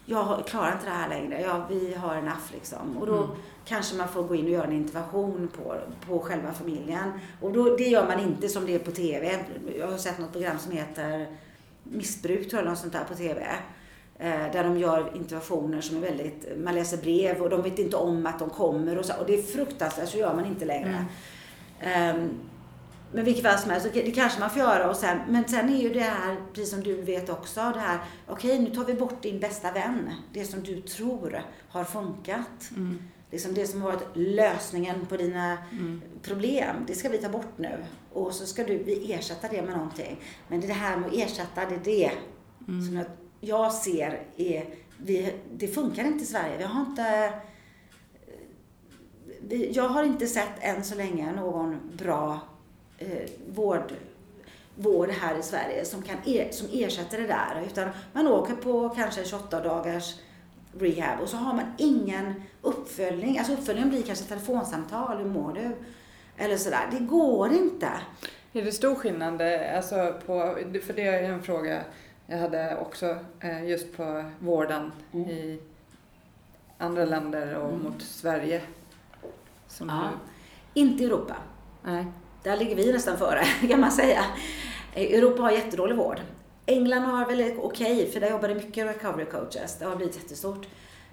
[0.05, 1.41] Jag klarar inte det här längre.
[1.41, 2.97] Ja, vi har en aff liksom.
[2.97, 3.37] Och då mm.
[3.69, 7.13] Kanske man får gå in och göra en intervention på, på själva familjen.
[7.41, 9.39] Och då, det gör man inte som det är på TV.
[9.79, 11.27] Jag har sett något program som heter
[11.83, 13.47] Missbruk, tror jag, något sånt där på TV.
[14.19, 17.97] Eh, där de gör interventioner som är väldigt, man läser brev och de vet inte
[17.97, 19.13] om att de kommer och så.
[19.21, 21.07] Och det är fruktansvärt, så gör man inte längre.
[21.81, 22.17] Mm.
[22.17, 22.31] Um,
[23.13, 24.91] men vilket fall som helst, det kanske man får göra.
[24.91, 27.99] Och sen, men sen är ju det här, precis som du vet också, det här,
[28.27, 30.11] okej okay, nu tar vi bort din bästa vän.
[30.33, 32.71] Det som du tror har funkat.
[32.77, 32.99] Mm.
[33.31, 36.03] Liksom det som har varit lösningen på dina mm.
[36.23, 37.85] problem, det ska vi ta bort nu.
[38.13, 40.21] Och så ska du, vi ersätta det med någonting.
[40.49, 42.11] Men det här med att ersätta, det är det
[42.69, 42.87] mm.
[42.87, 43.07] som jag,
[43.41, 44.67] jag ser är,
[44.99, 46.59] vi, det funkar inte i Sverige.
[46.59, 47.33] Vi har inte
[49.73, 52.41] jag har inte sett än så länge någon bra
[52.99, 53.93] eh, vård,
[54.75, 57.65] vård här i Sverige som, kan er, som ersätter det där.
[57.67, 60.15] Utan man åker på kanske 28 dagars
[60.79, 62.35] rehab och så har man ingen
[62.69, 63.39] uppföljning.
[63.39, 65.77] Alltså uppföljningen blir kanske telefonsamtal, hur mår du?
[66.37, 66.89] Eller sådär.
[66.91, 67.89] Det går inte.
[68.53, 69.43] Är det stor skillnad,
[69.77, 70.57] alltså på,
[70.87, 71.85] för det är en fråga
[72.27, 75.29] jag hade också eh, just på vården mm.
[75.29, 75.61] i
[76.79, 77.83] andra länder och mm.
[77.83, 78.63] mot Sverige.
[79.69, 80.09] Som ja.
[80.75, 81.37] Inte Europa.
[81.83, 82.07] Nej.
[82.43, 84.25] Där ligger vi nästan före, kan man säga.
[84.95, 86.21] Europa har jättedålig vård.
[86.67, 89.79] England har väldigt okej, okay, för där jobbar det mycket recovery coaches.
[89.79, 90.67] Det har blivit jättestort.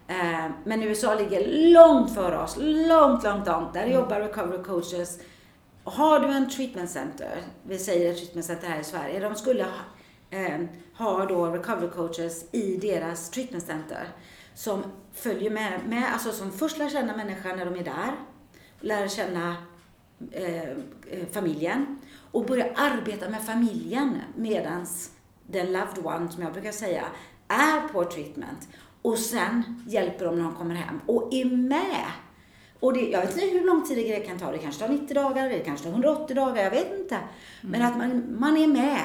[0.07, 2.57] Eh, men USA ligger långt före oss.
[2.59, 3.73] Långt, långt, långt.
[3.73, 3.93] Där mm.
[3.93, 5.19] jobbar recovery coaches.
[5.83, 9.63] Har du en treatment center, vi säger ett treatment center här i Sverige, de skulle
[9.63, 9.69] ha,
[10.29, 10.61] eh,
[10.97, 14.07] ha då recovery coaches i deras treatment center
[14.53, 14.83] som
[15.13, 18.11] följer med, med, alltså som först lär känna människan när de är där
[18.79, 19.55] lära känna
[20.31, 21.99] eh, eh, familjen
[22.31, 25.11] och börja arbeta med familjen medans
[25.47, 27.03] den loved one, som jag brukar säga,
[27.47, 28.67] är på treatment.
[29.05, 32.05] Och sen hjälper de när de kommer hem och är med.
[32.79, 34.51] Och det, jag vet inte hur lång tid det kan ta.
[34.51, 37.17] Det kanske tar 90 dagar, det kanske tar 180 dagar, jag vet inte.
[37.61, 37.91] Men mm.
[37.91, 39.01] att man, man är med.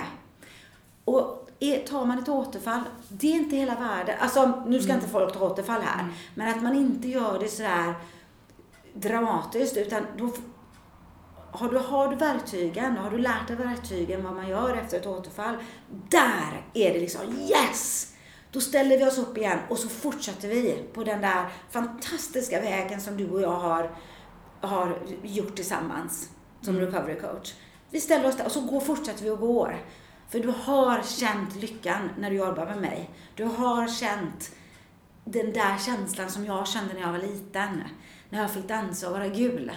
[1.05, 4.17] Och är, tar man ett återfall, det är inte hela världen.
[4.21, 5.03] Alltså, nu ska mm.
[5.03, 6.01] inte folk ta återfall här.
[6.03, 6.15] Mm.
[6.35, 7.95] Men att man inte gör det sådär
[8.95, 10.31] dramatiskt utan då
[11.51, 15.07] har du, har du verktygen, har du lärt dig verktygen vad man gör efter ett
[15.07, 15.57] återfall,
[16.09, 18.10] där är det liksom yes!
[18.53, 23.01] Då ställer vi oss upp igen och så fortsätter vi på den där fantastiska vägen
[23.01, 23.91] som du och jag har,
[24.61, 26.29] har gjort tillsammans
[26.61, 26.87] som mm.
[26.87, 27.55] recovery coach.
[27.91, 29.77] Vi ställer oss där och så går, fortsätter vi och går.
[30.29, 33.11] För du har känt lyckan när du jobbar med mig.
[33.35, 34.51] Du har känt
[35.25, 37.83] den där känslan som jag kände när jag var liten
[38.31, 39.73] när jag fick dansa och vara gul.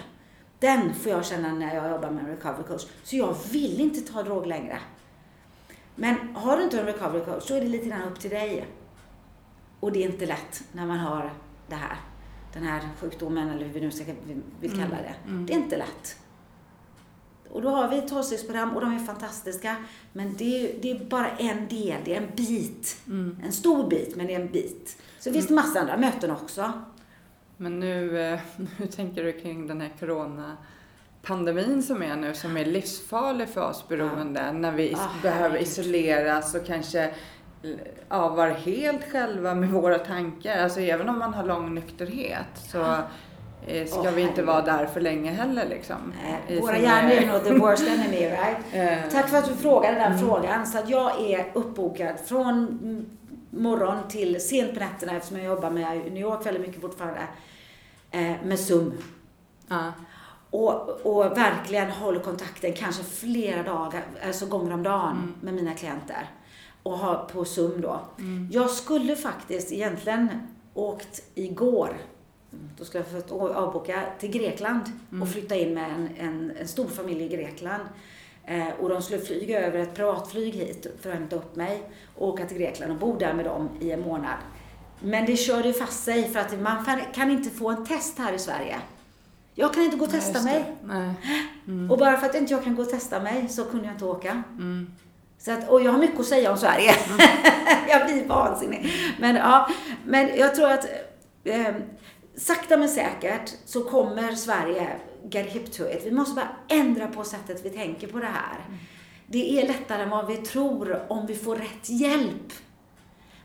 [0.58, 2.86] Den får jag känna när jag jobbar med en recovery coach.
[3.02, 4.78] Så jag vill inte ta drog längre.
[5.94, 8.66] Men har du inte en recovery coach så är det lite grann upp till dig.
[9.80, 11.32] Och det är inte lätt när man har
[11.68, 11.96] det här.
[12.52, 14.04] Den här sjukdomen eller hur vi nu ska,
[14.60, 15.14] vill kalla det.
[15.46, 16.16] Det är inte lätt.
[17.50, 19.76] Och då har vi tolvstegsprogram och de är fantastiska.
[20.12, 22.96] Men det är, det är bara en del, det är en bit.
[23.42, 25.02] En stor bit, men det är en bit.
[25.18, 26.72] Så det finns det massa andra möten också.
[27.56, 28.40] Men nu, eh,
[28.76, 29.92] hur tänker du kring den här
[31.26, 35.58] coronapandemin som är nu, som är livsfarlig för oss beroende, när vi is- Ah, behöver
[35.58, 37.10] isoleras och kanske
[38.08, 40.58] ja, vara helt själva med våra tankar.
[40.62, 42.96] Alltså även om man har lång nykterhet så
[43.66, 44.46] eh, ska Åh, vi inte herregud.
[44.46, 46.12] vara där för länge heller liksom.
[46.48, 48.58] Eh, Våra hjärnor är nog the worst enemy, right?
[48.72, 50.66] Eh, Tack för att du frågade den frågan.
[50.66, 52.48] Så att jag är uppbokad från
[52.82, 53.06] mm,
[53.50, 57.20] morgon till sent på nätterna eftersom jag jobbar med New York väldigt mycket fortfarande.
[58.10, 58.92] Eh, med Zoom.
[59.68, 59.92] ja.
[60.54, 66.30] Och, och verkligen håller kontakten kanske flera dagar, alltså gånger om dagen med mina klienter.
[66.82, 68.00] Och har på Zoom då.
[68.50, 70.28] Jag skulle faktiskt egentligen
[70.74, 71.96] åkt igår.
[72.78, 74.82] Då skulle jag fått avboka till Grekland
[75.22, 77.82] och flytta in med en, en, en stor familj i Grekland.
[78.44, 81.82] Eh, och de skulle flyga över ett privatflyg hit för att hämta upp mig
[82.16, 84.38] och åka till Grekland och bo där med dem i en månad.
[85.00, 86.84] Men det körde fast sig för att man
[87.14, 88.76] kan inte få en test här i Sverige.
[89.54, 90.76] Jag kan inte gå och testa just mig.
[90.84, 91.14] Nej.
[91.90, 94.04] Och bara för att inte jag kan gå och testa mig så kunde jag inte
[94.04, 94.42] åka.
[95.38, 96.94] Så att, och jag har mycket att säga om Sverige.
[97.88, 98.92] jag blir vansinnig.
[99.18, 99.68] Men, ja,
[100.06, 100.86] men jag tror att
[101.44, 101.74] eh,
[102.36, 104.88] sakta men säkert så kommer Sverige
[105.30, 106.02] get hip to it.
[106.06, 108.58] Vi måste bara ändra på sättet vi tänker på det här.
[109.26, 112.52] Det är lättare än vad vi tror om vi får rätt hjälp.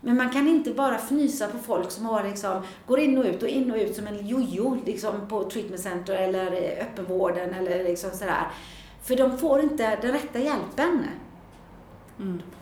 [0.01, 3.43] Men man kan inte bara fnysa på folk som har liksom, går in och ut
[3.43, 8.09] och in och ut som en jojo liksom på treatment center eller öppenvården eller liksom
[8.11, 8.47] sådär.
[9.03, 11.05] För de får inte den rätta hjälpen.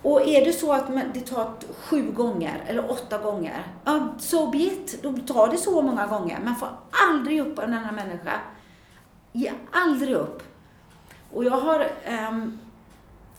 [0.02, 4.52] Och är det så att man- det tar sju gånger eller åtta gånger, ja, so
[4.52, 5.00] be it.
[5.04, 6.40] Då tar det så många gånger.
[6.46, 6.70] Man får
[7.10, 8.34] aldrig upp en annan människa.
[9.32, 10.44] Ge aldrig upp.
[11.34, 12.60] Och jag har ehm,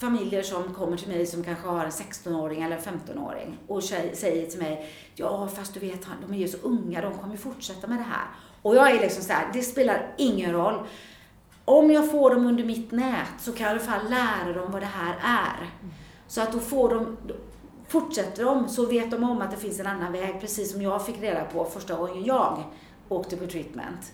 [0.01, 4.59] familjer som kommer till mig som kanske har en 16-åring eller 15-åring och säger till
[4.59, 7.99] mig, ja fast du vet, de är ju så unga, de kommer ju fortsätta med
[7.99, 8.27] det här.
[8.63, 10.87] Och jag är liksom så här, det spelar ingen roll.
[11.65, 14.73] Om jag får dem under mitt nät så kan jag i alla fall lära dem
[14.73, 15.71] vad det här är.
[16.27, 17.17] Så att då får de,
[17.89, 21.07] fortsätter de så vet de om att det finns en annan väg, precis som jag
[21.07, 22.63] fick reda på första gången jag
[23.09, 24.13] åkte på treatment.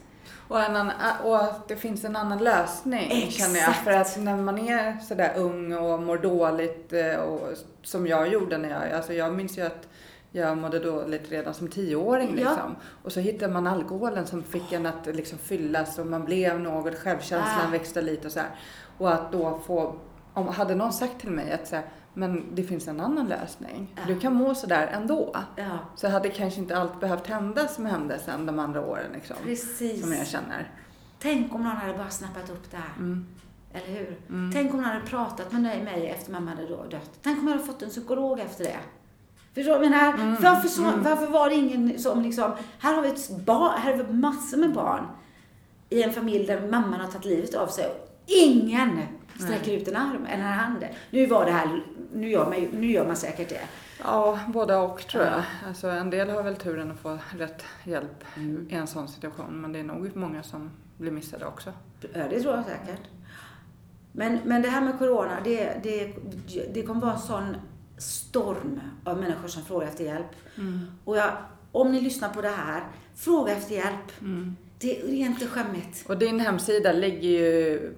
[0.48, 0.90] Och, annan,
[1.24, 3.68] och att det finns en annan lösning känner jag.
[3.68, 3.84] Exakt.
[3.84, 7.40] För att när man är sådär ung och mår dåligt eh, och
[7.82, 9.88] som jag gjorde när jag, alltså jag minns ju att
[10.30, 12.34] jag mådde dåligt redan som tioåring Ja.
[12.34, 12.76] liksom.
[13.04, 16.98] Och så hittade man alkoholen som fick en att liksom fyllas och man blev något,
[16.98, 17.70] självkänslan Ah.
[17.70, 18.48] växte lite och så här.
[18.98, 19.94] Och att då få,
[20.34, 21.84] om, hade någon sagt till mig att så här,
[22.14, 23.92] men det finns en annan lösning.
[23.96, 24.02] Ja.
[24.06, 25.36] Du kan må sådär ändå.
[25.56, 29.36] Ja, Så hade kanske inte allt behövt hända som hände sen de andra åren liksom.
[29.44, 30.00] precis.
[30.02, 30.70] Som jag känner.
[31.18, 32.96] Tänk om någon hade bara snappat upp det här.
[32.98, 33.26] Mm.
[33.72, 34.16] Eller hur?
[34.52, 37.10] Tänk om någon hade pratat med mig- efter mamma hade dött.
[37.22, 38.76] Tänk om jag hade fått en psykolog efter det.
[39.54, 40.36] Förstår du menar?
[40.42, 42.52] Varför, så, varför var det ingen som liksom...
[42.78, 45.06] Här har vi ett barn, här har vi massor med barn
[45.90, 47.94] i en familj där mamman har tagit livet av sig.
[48.26, 48.98] Ingen
[49.38, 50.84] sträcker ut en arm eller en hand.
[51.10, 51.82] Nu var det här,
[52.12, 53.60] nu gör man, nu gör man säkert det.
[54.04, 55.42] Ja, båda och tror jag.
[55.68, 58.66] Alltså, en del har väl turen att få rätt hjälp Mm.
[58.70, 59.60] i en sån situation.
[59.60, 61.72] Men det är nog många som blir missade också.
[62.14, 63.00] Ja, det tror jag säkert.
[64.12, 66.12] Men, men det här med corona, det, det,
[66.74, 67.56] det kommer vara en sån
[67.98, 70.26] storm av människor som frågar efter hjälp.
[71.04, 71.32] Och jag,
[71.72, 72.82] om ni lyssnar på det här,
[73.16, 74.12] fråga efter hjälp.
[74.78, 76.04] Det är inte skämmigt.
[76.08, 77.94] Och din hemsida ligger ju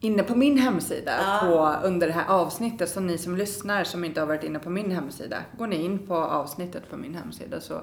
[0.00, 1.38] inne på min hemsida Ja.
[1.42, 2.88] på, under det här avsnittet.
[2.90, 5.98] Så ni som lyssnar som inte har varit inne på min hemsida, går ni in
[6.06, 7.80] på avsnittet på min hemsida så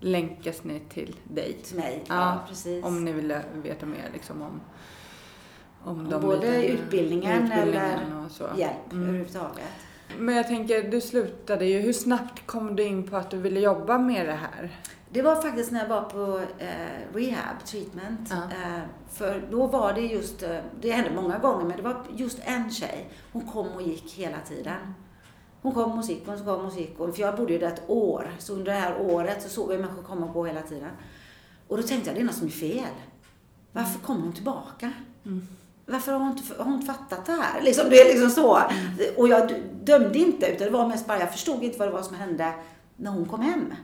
[0.00, 1.52] länkas ni till dig.
[1.64, 2.04] Till mig.
[2.08, 2.84] Ja, Ja, precis.
[2.84, 4.60] Om ni vill veta mer liksom om,
[5.84, 8.44] om, Om de både utbildningen, Utbildningen eller och så.
[8.56, 9.02] hjälp Mm.
[9.08, 9.64] överhuvudtaget.
[10.18, 11.78] Men jag tänker, du slutade ju.
[11.78, 14.70] Hur snabbt kom du in på att du ville jobba med det här?
[15.10, 18.28] Det var faktiskt när jag var på eh, rehab, treatment.
[18.30, 18.36] Ja.
[18.36, 18.82] Eh,
[19.12, 22.70] för då var det just, eh, det hände många gånger, men det var just en
[22.70, 23.10] tjej.
[23.32, 24.94] Hon kom och gick hela tiden.
[25.62, 27.00] Hon kom och gick, hon kom och gick.
[27.00, 28.30] Och- För jag bodde ju där ett år.
[28.38, 30.90] Så under det här året så såg jag människor komma och gå hela tiden.
[31.68, 32.84] Och då tänkte jag, det är något som är fel.
[33.72, 34.92] Varför kommer hon tillbaka?
[35.86, 37.62] Varför har hon, inte, har hon inte fattat det här?
[37.62, 38.60] Liksom, det är liksom så.
[39.16, 42.02] Och jag dömde inte, utan det var mest bara, jag förstod inte vad det var
[42.02, 42.52] som hände
[42.96, 43.74] när hon kom hem.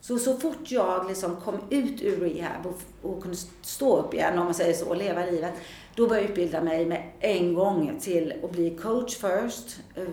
[0.00, 4.38] Så, så fort jag liksom kom ut ur rehab och, och kunde stå upp igen,
[4.38, 5.52] om man säger så, och leva livet,
[5.94, 9.78] då började jag utbilda mig med en gång till att bli coach först.
[9.94, 10.04] Eh,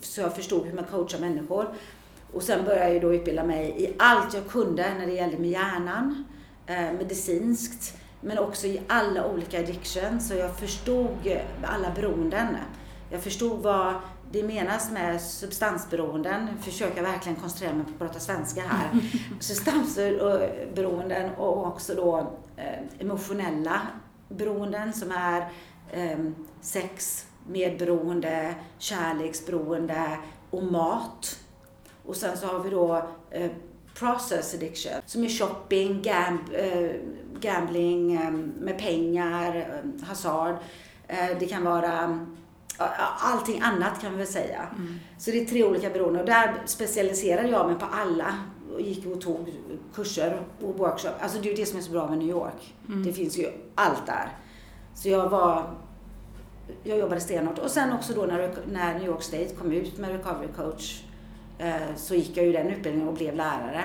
[0.00, 1.66] så jag förstod hur man coachar människor.
[2.32, 5.50] Och sen började jag då utbilda mig i allt jag kunde när det gällde med
[5.50, 6.24] hjärnan,
[6.66, 10.28] eh, medicinskt, men också i alla olika addictions.
[10.28, 12.56] Så jag förstod alla beroenden.
[13.10, 13.94] Jag förstod vad
[14.32, 16.48] det menas med substansberoenden.
[16.60, 19.00] Försöker verkligen koncentrera mig på att prata svenska här.
[19.40, 23.80] Substansberoenden och också då eh, emotionella
[24.28, 25.40] beroenden som är
[25.90, 26.18] eh,
[26.60, 30.18] sex, medberoende, kärleksberoende
[30.50, 31.38] och mat.
[32.06, 33.50] Och sen så har vi då eh,
[33.94, 36.90] process addiction som är shopping, gam, eh,
[37.40, 40.56] gambling eh, med pengar, hasard.
[41.38, 42.26] Det kan vara
[43.18, 44.66] allting annat kan vi väl säga.
[45.18, 48.34] Så det är tre olika beroenden och där specialiserade jag mig på alla
[48.74, 49.52] och gick och tog
[49.94, 51.12] kurser och workshop.
[51.20, 52.74] Alltså det är ju det som är så bra med New York.
[53.04, 54.28] Det finns ju allt där.
[54.94, 55.74] Så jag var
[56.82, 57.58] jag jobbade stenhårt.
[57.58, 61.02] Och sen också då när, när New York State kom ut med Recovery Coach
[61.58, 63.84] eh, så gick jag ju den utbildningen och blev lärare.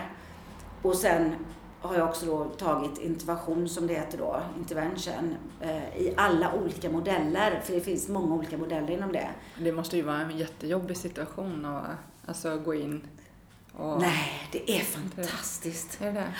[0.81, 1.35] Och sen
[1.85, 6.89] har jag också då tagit intervention som det heter då, intervention, eh, i alla olika
[6.89, 7.61] modeller.
[7.63, 9.29] För det finns många olika modeller inom det.
[9.59, 11.85] Det måste ju vara en jättejobbig situation att
[12.25, 13.01] alltså, gå in
[13.77, 14.01] och...
[14.01, 16.01] Nej, det är fantastiskt.
[16.01, 16.33] Är det det?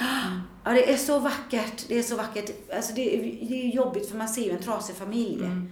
[0.64, 1.86] Ja, det är så vackert.
[1.88, 2.50] Det är så vackert.
[2.76, 5.43] Alltså det, är, det är jobbigt för man ser ju en trasig familj.
[5.43, 5.70] Mm.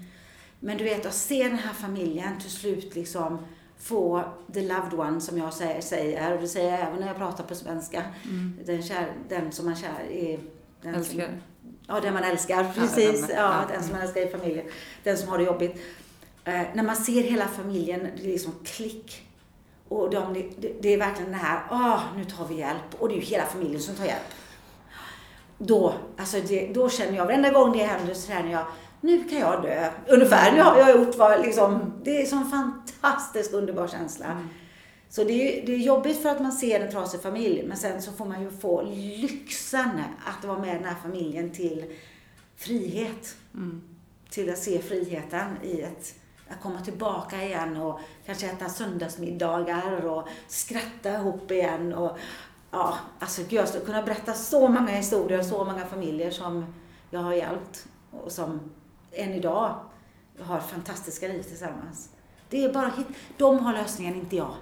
[0.60, 3.38] Men du vet, att se den här familjen till slut liksom
[3.84, 4.24] få
[4.54, 5.54] the loved one som jag
[5.84, 8.04] säger, och det säger jag även när jag pratar på svenska.
[8.66, 10.40] Den, kär, den som man kär är...
[10.82, 11.26] Den Älskar.
[11.26, 11.42] Som,
[11.88, 12.72] ja, den man älskar.
[12.76, 13.22] Precis.
[13.28, 13.74] den- Ja, ja.
[13.76, 14.66] den som man älskar i familjen.
[15.04, 15.82] Den som har det jobbigt.
[16.46, 19.28] Eh, när man ser hela familjen, det är liksom klick.
[19.88, 22.96] Och de, det, det är verkligen det här, ah, nu tar vi hjälp.
[23.00, 24.34] Och det är ju hela familjen som tar hjälp.
[25.58, 28.66] Då, alltså det, då känner jag, varenda gång det händer så känner jag,
[29.04, 29.90] nu kan jag dö.
[30.08, 34.48] Ungefär, nu har jag gjort vad liksom, det är en sån fantastisk underbar känsla.
[35.10, 38.02] Så det är, det är jobbigt för att man ser en trasig familj, men sen
[38.02, 39.90] så får man ju få lyxen
[40.26, 41.86] att vara med den här familjen till
[42.56, 43.36] frihet.
[44.30, 46.16] Till att se friheten i ett,
[46.50, 52.18] att komma tillbaka igen och kanske äta söndagsmiddagar och skratta ihop igen och
[52.72, 56.66] ja, alltså gud, jag skulle kunna berätta så många historier och så många familjer som
[57.10, 58.60] jag har hjälpt och som
[59.14, 59.76] än idag
[60.40, 62.10] har fantastiska liv tillsammans.
[62.50, 63.08] Det är bara hit.
[63.38, 64.54] De har lösningen, inte jag.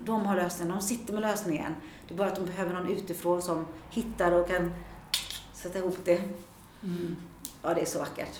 [0.00, 1.74] De har lösningen, de sitter med lösningen.
[2.08, 4.72] Det är bara att de behöver någon utifrån som hittar och kan
[5.52, 6.20] sätta ihop det.
[7.62, 8.38] Ja, det är så vackert.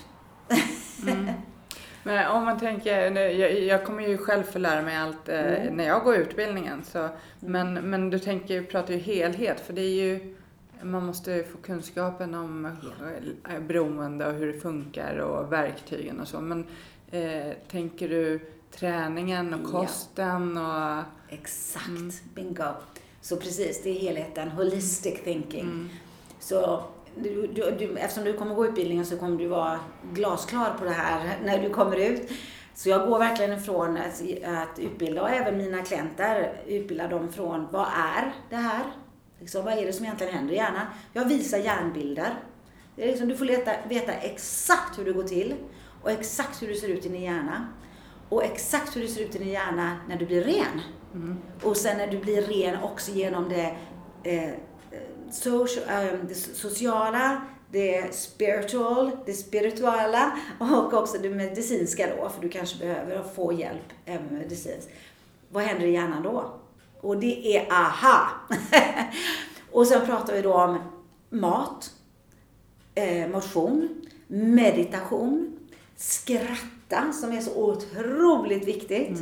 [2.03, 5.73] Men om man tänker, jag, jag kommer ju själv få lära mig allt eh, Mm.
[5.77, 6.83] när jag går utbildningen.
[6.83, 10.35] Så, men, men du tänker, pratar ju helhet för det är ju,
[10.83, 12.65] man måste ju få kunskapen om
[13.49, 16.41] eh, beroende och hur det funkar och verktygen och så.
[16.41, 16.65] Men
[17.11, 18.39] eh, tänker du
[18.71, 19.79] träningen och Ja.
[19.81, 21.03] kosten och...
[21.29, 22.63] Exakt, bingo.
[23.21, 25.89] Så precis, det är helheten, holistic thinking.
[26.39, 26.83] Så
[27.15, 29.79] du, du, du, eftersom du kommer gå utbildningen så kommer du vara
[30.13, 32.31] glasklar på det här när du kommer ut.
[32.73, 37.67] Så jag går verkligen ifrån att, att utbilda och även mina klienter utbildar dem från
[37.71, 38.83] vad är det här?
[39.39, 40.85] Liksom, vad är det som egentligen händer i hjärnan?
[41.13, 42.33] Jag visar hjärnbilder.
[42.95, 45.55] Det är liksom, du får leta, veta exakt hur det går till
[46.01, 47.67] och exakt hur det ser ut i din hjärna.
[48.29, 50.81] Och exakt hur det ser ut i din hjärna när du blir ren.
[51.63, 53.75] Och sen när du blir ren också genom det,
[54.23, 54.53] eh,
[55.31, 62.49] social, eh, det sociala, det spiritual, det spirituella och också det medicinska då, för du
[62.49, 64.89] kanske behöver få hjälp även medicinskt.
[65.49, 66.59] Vad händer i hjärnan då?
[67.05, 68.29] Och det är aha!
[69.71, 70.79] och sen pratar vi då om
[71.29, 71.93] mat,
[72.95, 75.59] eh, motion, meditation,
[75.95, 79.19] skratta som är så otroligt viktigt.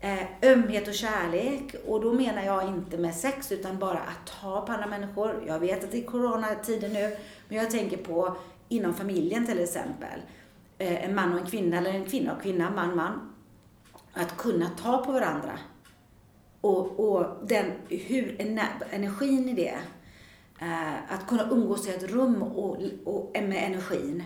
[0.00, 1.74] Eh, ömhet och kärlek.
[1.86, 5.44] Och då menar jag inte med sex utan bara att ta på andra människor.
[5.46, 7.16] Jag vet att det är coronatider nu,
[7.48, 8.36] men jag tänker på
[8.68, 10.20] inom familjen till exempel.
[10.78, 13.32] Eh, en man och en kvinna, eller en kvinna och kvinna, man, man.
[14.12, 15.58] Att kunna ta på varandra.
[16.60, 19.78] Och, och den, hur ener- energin i det.
[20.60, 24.22] Eh, att kunna umgås i ett rum och, och med energin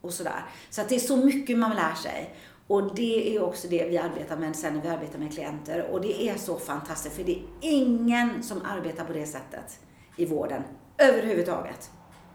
[0.00, 0.44] och sådär.
[0.70, 2.34] Så att det är så mycket man lär sig.
[2.66, 5.90] Och det är också det vi arbetar med sen när vi arbetar med klienter.
[5.90, 9.80] Och det är så fantastiskt för det är ingen som arbetar på det sättet
[10.16, 10.62] i vården
[10.98, 11.90] överhuvudtaget.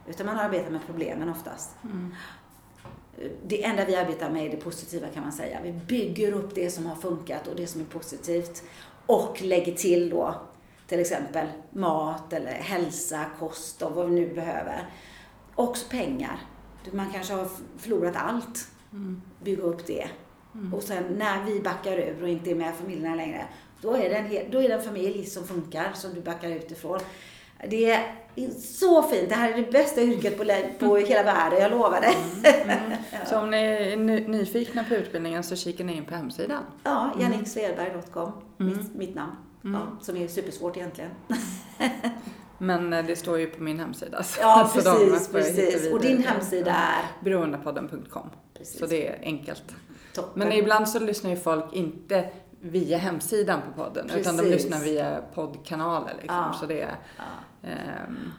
[0.08, 1.70] Utan man arbetar med problemen oftast.
[3.46, 5.60] Det enda vi arbetar med är det positiva kan man säga.
[5.64, 8.64] Vi bygger upp det som har funkat och det som är positivt
[9.06, 10.36] och lägger till då
[10.88, 14.90] till exempel mat eller hälsa, kost och vad vi nu behöver.
[15.56, 16.40] Också pengar.
[16.92, 17.48] Man kanske har
[17.78, 18.68] förlorat allt.
[19.44, 20.08] Bygga upp det.
[20.74, 23.46] Och sen när vi backar ur och inte är med familjerna längre,
[23.82, 26.50] då är, det en, hel- då är det en familj som funkar, som du backar
[26.50, 27.00] ut ifrån.
[27.70, 29.30] Det är så fint.
[29.30, 30.46] Det här är det bästa yrket på,
[30.88, 32.16] på hela världen, jag lovar dig.
[33.30, 36.64] Så om ni är ny- nyfikna på utbildningen så kikar ni in på hemsidan.
[36.84, 39.32] Ja, janniksvedberg.com, mitt, mitt namn.
[39.64, 41.10] Ja, som är supersvårt egentligen.
[42.58, 44.24] Men eh, det står ju på min hemsida.
[44.24, 45.94] så- Ja, så precis, precis.
[45.94, 47.24] Och din hemsida är?
[47.24, 48.30] Beroendepodden.com.
[48.64, 49.64] Så det är enkelt.
[50.16, 50.32] Toppen.
[50.36, 52.30] Men ibland så lyssnar ju folk inte
[52.66, 54.64] via hemsidan på podden utan de Precis.
[54.64, 56.36] lyssnar via poddkanaler liksom.
[56.36, 56.54] Ja.
[56.60, 56.88] Så det
[57.18, 57.24] Ja.
[57.70, 58.32] ehm,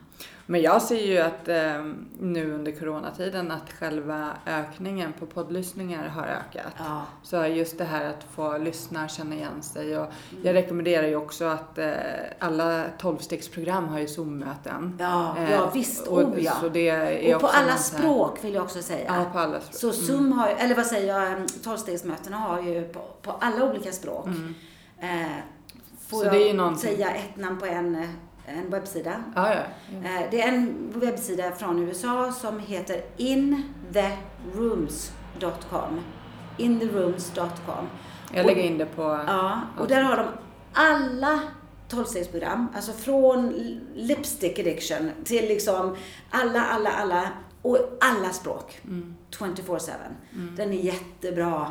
[0.47, 6.23] men jag ser ju att ehm, nu under coronatiden att själva ökningen på poddlyssningar har
[6.23, 6.73] ökat.
[6.79, 7.03] Ja.
[7.23, 9.99] Så just det här att få lyssna, känna igen sig.
[9.99, 10.43] Och Mm.
[10.45, 11.93] jag rekommenderar ju också att eh,
[12.39, 14.97] alla tolvstegsprogram har ju Zoom-möten.
[15.01, 16.07] Ja, Eh, ja, visst.
[16.07, 16.53] Och, Oh, ja.
[16.61, 19.05] så det är Och på alla här- språk vill jag också säga.
[19.19, 19.75] Ja, på alla språk.
[19.81, 23.93] Så Zoom har ju, eller vad säger jag, tolvstegsmötena har ju på, på alla olika
[23.93, 24.27] språk.
[25.01, 25.09] Eh,
[26.09, 28.09] får Så jag det är ju någonting- säga ett namn på en, eh,
[28.47, 29.25] en webbsida?
[29.35, 29.61] Ja, ja.
[30.09, 36.01] Eh, det är en webbsida från USA som heter intherooms.com.
[36.57, 37.87] Intherooms.com.
[38.35, 39.03] Jag lägger in det på...
[39.27, 40.27] Ja, och där har de
[40.73, 41.41] alla
[41.89, 42.69] tolvstegsprogram.
[42.75, 43.49] Alltså från
[43.95, 45.97] lipstick addiction till liksom
[46.31, 47.29] alla, alla, alla
[47.63, 48.81] och alla språk.
[49.31, 49.91] 24-7.
[50.57, 51.71] Den är jättebra.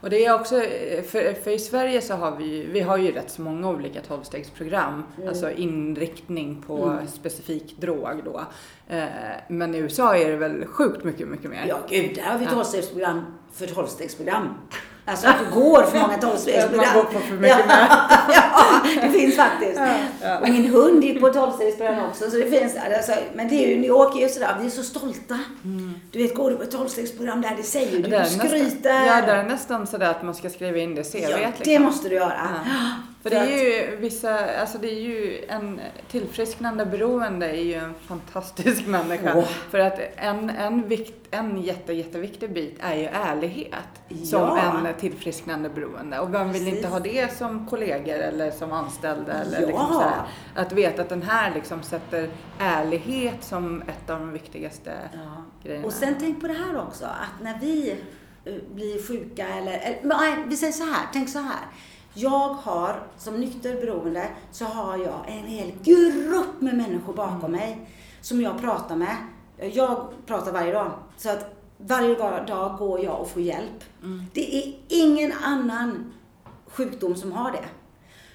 [0.00, 0.60] Och det är också,
[1.08, 5.02] för, för i Sverige så har vi vi har ju rätt så många olika tolvstegsprogram.
[5.16, 5.28] Mm.
[5.28, 8.46] Alltså inriktning på specifik drog då.
[8.88, 9.04] Eh,
[9.48, 11.66] men i USA är det väl sjukt mycket, mycket mer.
[11.68, 14.54] Ja, gud, där har vi tolvstegsprogram för tolvstegsprogram.
[15.08, 16.86] Alltså att det går för många tolvstegsprogram.
[16.94, 19.80] Man går på för mycket ja, ja, det finns faktiskt.
[20.42, 22.30] Och min hund gick på tolvstegsprogram också.
[22.30, 24.70] Så det finns, alltså, men det är ju, New York är ju sådär, vi är
[24.70, 25.38] så stolta.
[26.10, 28.48] Du vet, går du på ett tolvstegsprogram där, det säger du, Det du är nästan,
[28.48, 29.06] skryter.
[29.06, 31.30] ja, det är nästan sådär att man ska skriva in det i CVt.
[31.30, 31.84] Ja, det liksom.
[31.84, 32.48] måste du göra.
[33.28, 37.94] För det är ju vissa, alltså det är ju en tillfrisknande beroende är ju en
[38.06, 39.32] fantastisk människa.
[39.36, 39.44] Åh.
[39.44, 43.74] För att en, en, vikt, en jätte, jätteviktig bit är ju ärlighet
[44.24, 44.78] som Ja.
[44.88, 46.18] en tillfrisknande beroende.
[46.20, 46.76] Och vem vill Precis.
[46.76, 49.32] inte ha det som kollegor eller som anställda?
[49.32, 49.66] Eller Ja.
[49.66, 50.22] liksom så här.
[50.54, 55.44] Att veta att den här liksom sätter ärlighet som ett av de viktigaste Ja.
[55.62, 55.86] grejerna.
[55.86, 57.96] Och sen tänk på det här också, att när vi
[58.44, 61.66] eh, blir sjuka eller, eller nej, vi säger så här, tänk så här.
[62.18, 67.90] Jag har, som nykter beroende, så har jag en hel grupp med människor bakom mig
[68.20, 69.16] som jag pratar med.
[69.72, 70.92] Jag pratar varje dag.
[71.16, 72.14] Så att varje
[72.46, 73.84] dag går jag och får hjälp.
[74.32, 76.12] Det är ingen annan
[76.66, 77.64] sjukdom som har det.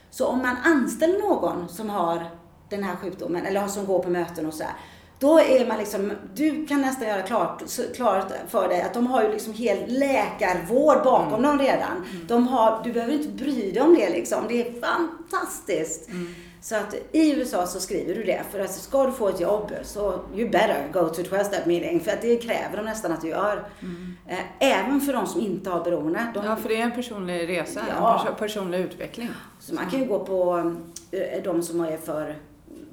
[0.10, 2.30] Så om man anställer någon som har
[2.70, 4.74] den här sjukdomen eller som går på möten och sådär.
[5.22, 7.64] Då är man liksom, du kan nästan göra klart,
[7.96, 12.06] klart för dig att de har ju liksom hel läkarvård bakom dem redan.
[12.28, 14.44] De har, du behöver inte bry dig om det liksom.
[14.48, 16.10] Det är fantastiskt.
[16.62, 18.42] Så att i USA så skriver du det.
[18.52, 21.66] För att ska du få ett jobb så you better go to a 12 step
[21.66, 22.00] meeting.
[22.00, 23.68] För att det kräver de nästan att du gör.
[24.28, 26.26] Eh, Även för de som inte har beroende.
[26.34, 28.22] De, Ja, för det är en personlig resa, Ja.
[28.22, 29.30] en perso- personlig utveckling.
[29.60, 30.58] så man kan ju gå på
[31.12, 32.36] eh, de som är för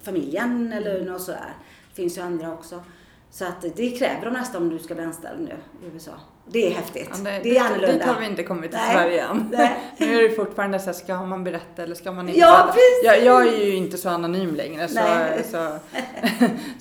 [0.03, 1.53] familjen eller något sådär.
[1.99, 2.82] Finns ju andra också.
[3.30, 6.12] Så att det kräver de nästan om du ska bli anställd nu i USA.
[6.46, 7.08] Det är häftigt.
[7.12, 7.92] Ja, det, det, är annorlunda.
[7.92, 8.95] Dit har vi inte kommit till Nej.
[8.96, 9.49] Sverige än.
[9.53, 9.79] Nej.
[9.99, 12.41] nu är det fortfarande så här, ska man berätta eller ska man inte?
[12.41, 12.66] Ja, berätta?
[12.66, 13.04] precis.
[13.04, 15.00] Jag, jag är ju inte så anonym längre så,
[15.45, 15.79] så,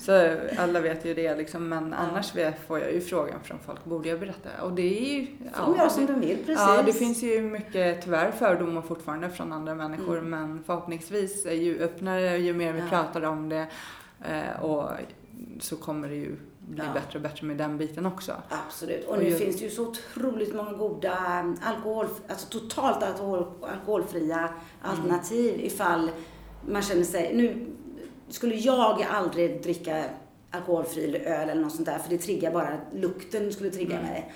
[0.00, 1.68] så alla vet ju det liksom.
[1.68, 2.32] Men annars
[2.66, 4.48] får jag ju frågan från folk, borde jag berätta?
[4.62, 5.26] Och det är ju...
[5.54, 6.64] får de göra som de vill, precis.
[6.68, 10.18] Ja, det finns ju mycket tyvärr fördomar fortfarande från andra människor.
[10.18, 10.30] Mm.
[10.30, 12.86] Men förhoppningsvis, ju öppnare ju mer vi Ja.
[12.90, 13.66] pratar om det
[14.62, 14.90] och
[15.60, 16.92] så kommer det ju bli Ja.
[16.94, 18.32] bättre och bättre med den biten också.
[18.66, 19.04] Absolut.
[19.06, 23.02] Och Och nu ju- finns det ju så otroligt många goda um, alkohol, alltså totalt
[23.02, 24.48] alkohol, alkoholfria
[24.82, 26.10] alternativ ifall
[26.68, 27.66] man känner sig, nu
[28.28, 30.04] skulle jag aldrig dricka
[30.50, 34.32] alkoholfri öl eller något sånt där för det triggar bara, lukten skulle trigga mig.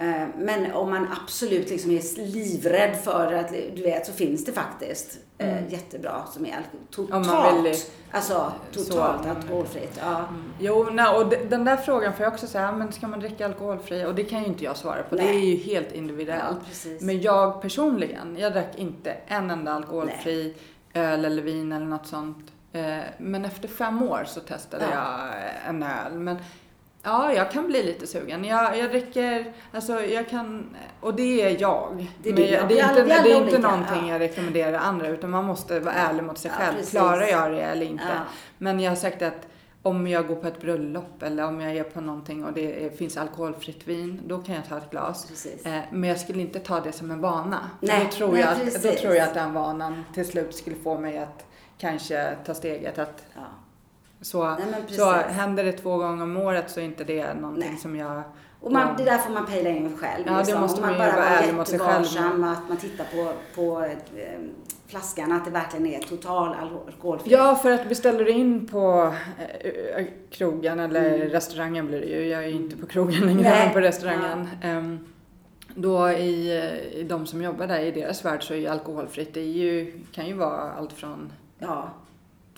[0.00, 4.52] Eh, Men om man absolut liksom är livrädd för att, du vet, så finns det
[4.52, 6.60] faktiskt eh, jättebra som är
[6.90, 10.00] totalt, alltså så- totalt alkoholfritt.
[10.02, 10.24] Ja.
[10.58, 13.44] Jo, nej, och de- den där frågan får jag också säga, men ska man dricka
[13.46, 14.04] alkoholfri?
[14.04, 15.36] Och det kan ju inte jag svara på, det Nej.
[15.36, 16.58] är ju helt individuellt.
[16.84, 20.54] Ja, men jag personligen, jag drack inte en enda alkoholfri
[20.94, 22.52] öl eller vin eller något sånt.
[22.72, 25.18] Eh, Men efter fem år så testade Ja.
[25.26, 25.34] jag
[25.68, 26.12] en öl.
[26.12, 26.36] Men
[27.02, 28.44] Ja, jag kan bli lite sugen.
[28.44, 32.06] Jag, jag dricker, alltså jag kan, och det är jag.
[32.22, 32.46] Det är ja.
[32.46, 34.12] jag, det är inte, det är inte olika, någonting ja.
[34.12, 36.76] jag rekommenderar andra utan man måste vara ärlig mot sig Ja, själv.
[36.76, 36.90] precis.
[36.90, 38.04] Klarar jag det eller inte?
[38.08, 38.20] Ja.
[38.58, 39.46] Men jag har sagt att
[39.82, 43.16] om jag går på ett bröllop eller om jag är på någonting och det finns
[43.16, 45.26] alkoholfritt vin, då kan jag ta ett glas.
[45.28, 45.66] Precis.
[45.66, 47.70] Eh, men jag skulle inte ta det som en vana.
[47.80, 49.00] Nej, då, tror nej, jag att, då precis.
[49.00, 51.46] tror jag att den vanan till slut skulle få mig att
[51.78, 53.40] kanske ta steget att Ja.
[54.20, 57.78] Så, Nej, så händer det två gånger om året så är inte det någonting Nej.
[57.78, 58.22] som jag...
[58.60, 60.24] Och man, det där får man pejla in själv.
[60.26, 60.60] Ja, det liksom.
[60.60, 62.04] måste Om man ju bara vara ärlig mot sig själv.
[62.44, 64.40] att man tittar på, på eh,
[64.86, 66.54] flaskan, att det verkligen är total
[66.86, 67.32] alkoholfri.
[67.32, 69.14] Ja, för att beställer du in på
[69.60, 71.28] eh, krogen eller Mm.
[71.28, 72.26] restaurangen blir det ju.
[72.28, 73.72] Jag är ju inte på krogen längre, Nej.
[73.72, 74.48] på restaurangen.
[74.62, 74.98] Ehm,
[75.74, 76.52] då i,
[76.94, 79.34] i de som jobbar där, i deras värld så är ju alkoholfritt.
[79.34, 81.90] Det är ju, kan ju vara allt från Ja.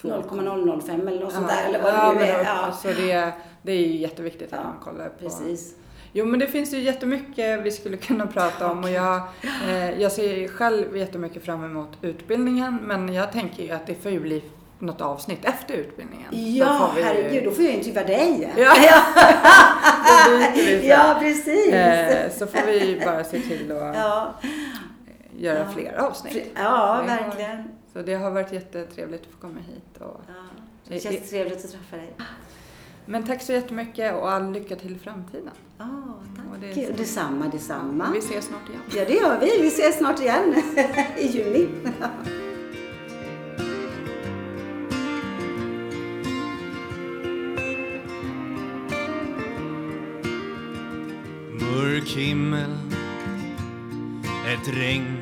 [0.02, 0.08] Två.
[0.08, 2.44] 0,005 eller något sånt där, eller vad ja, det nu är.
[2.44, 5.18] Ja, Så det, det är ju jätteviktigt att Ja, man kollar på.
[5.18, 5.74] precis.
[6.12, 9.16] Jo, men det finns ju jättemycket vi skulle kunna prata om och jag,
[9.68, 14.10] eh, jag ser själv jättemycket fram emot utbildningen men jag tänker ju att det får
[14.12, 14.42] ju bli
[14.78, 16.28] något avsnitt efter utbildningen.
[16.56, 18.52] Ja, får vi ju- herregud, då får jag intervjua dig.
[18.56, 18.74] Ja,
[20.28, 21.72] då ja precis.
[21.72, 24.34] Eh, så får vi bara se till att Ja,
[25.36, 25.64] göra Ja.
[25.74, 26.50] fler avsnitt.
[26.56, 27.68] ja verkligen.
[27.92, 30.00] Så det har varit jättetrevligt att få komma hit.
[30.00, 30.34] Och, Ja.
[30.88, 32.12] Det känns trevligt att träffa dig.
[33.06, 35.50] men tack så jättemycket och all lycka till i framtiden.
[35.78, 35.84] Ja,
[36.52, 36.96] Och det är tack.
[36.96, 38.10] Detsamma, detsamma.
[38.12, 38.82] Vi ses snart igen.
[38.94, 39.62] Ja, det gör vi.
[39.62, 40.54] Vi ses snart igen
[41.18, 41.68] i juni.
[51.60, 52.70] Mörk himmel
[54.52, 55.21] Ett regn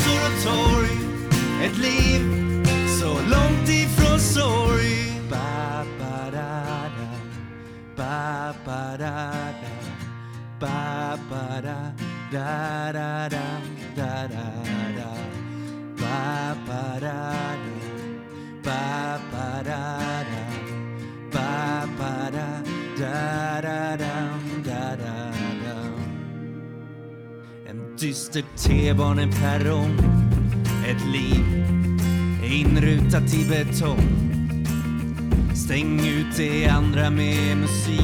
[0.31, 0.97] och torg
[1.63, 2.21] Ett liv
[2.99, 7.09] så långt ifrån sorg ba, ba, da, da.
[7.97, 9.31] Ba, ba, da,
[9.61, 9.71] da.
[10.59, 11.93] Ba, ba, da,
[12.31, 13.45] da, da, da,
[13.95, 14.47] da, da,
[14.97, 15.11] da.
[15.99, 17.21] Ba, ba, da,
[17.63, 17.77] da.
[18.63, 19.83] Ba, ba, da,
[20.31, 20.43] da.
[21.31, 22.47] Ba, ba, da,
[22.99, 25.15] da, da, dam, da, da.
[27.69, 30.20] En dyster T-baneperrong
[30.87, 31.45] ett liv
[32.43, 34.31] inrutat i betong.
[35.55, 38.01] Stäng ut det andra med musik.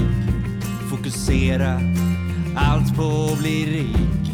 [0.90, 1.82] Fokusera
[2.56, 4.32] allt på att bli rik.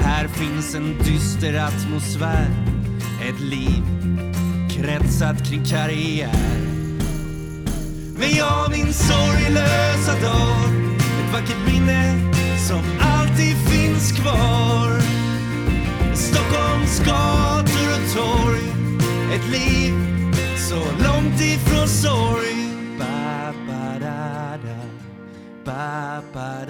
[0.00, 2.48] Här finns en dyster atmosfär.
[3.28, 3.82] Ett liv
[4.70, 6.58] kretsat kring karriär.
[8.18, 10.70] Men jag min sorglösa dag.
[10.96, 12.32] Ett vackert minne
[12.68, 14.95] som alltid finns kvar.
[16.56, 18.60] Stockholms gator och torg
[19.34, 19.94] Ett liv.
[20.56, 22.56] Så långt ifrån sorg.
[22.98, 24.76] Ba, ba, da, da.
[25.64, 26.66] Ba, ba,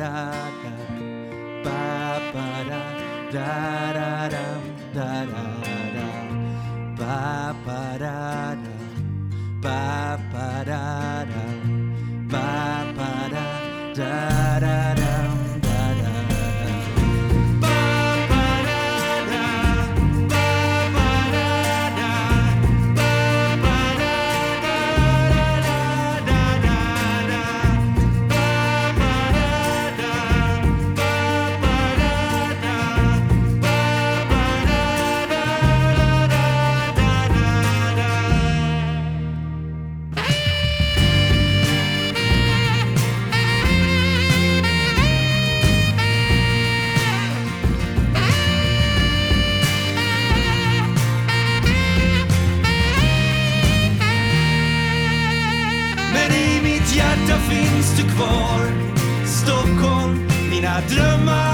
[60.88, 61.45] mina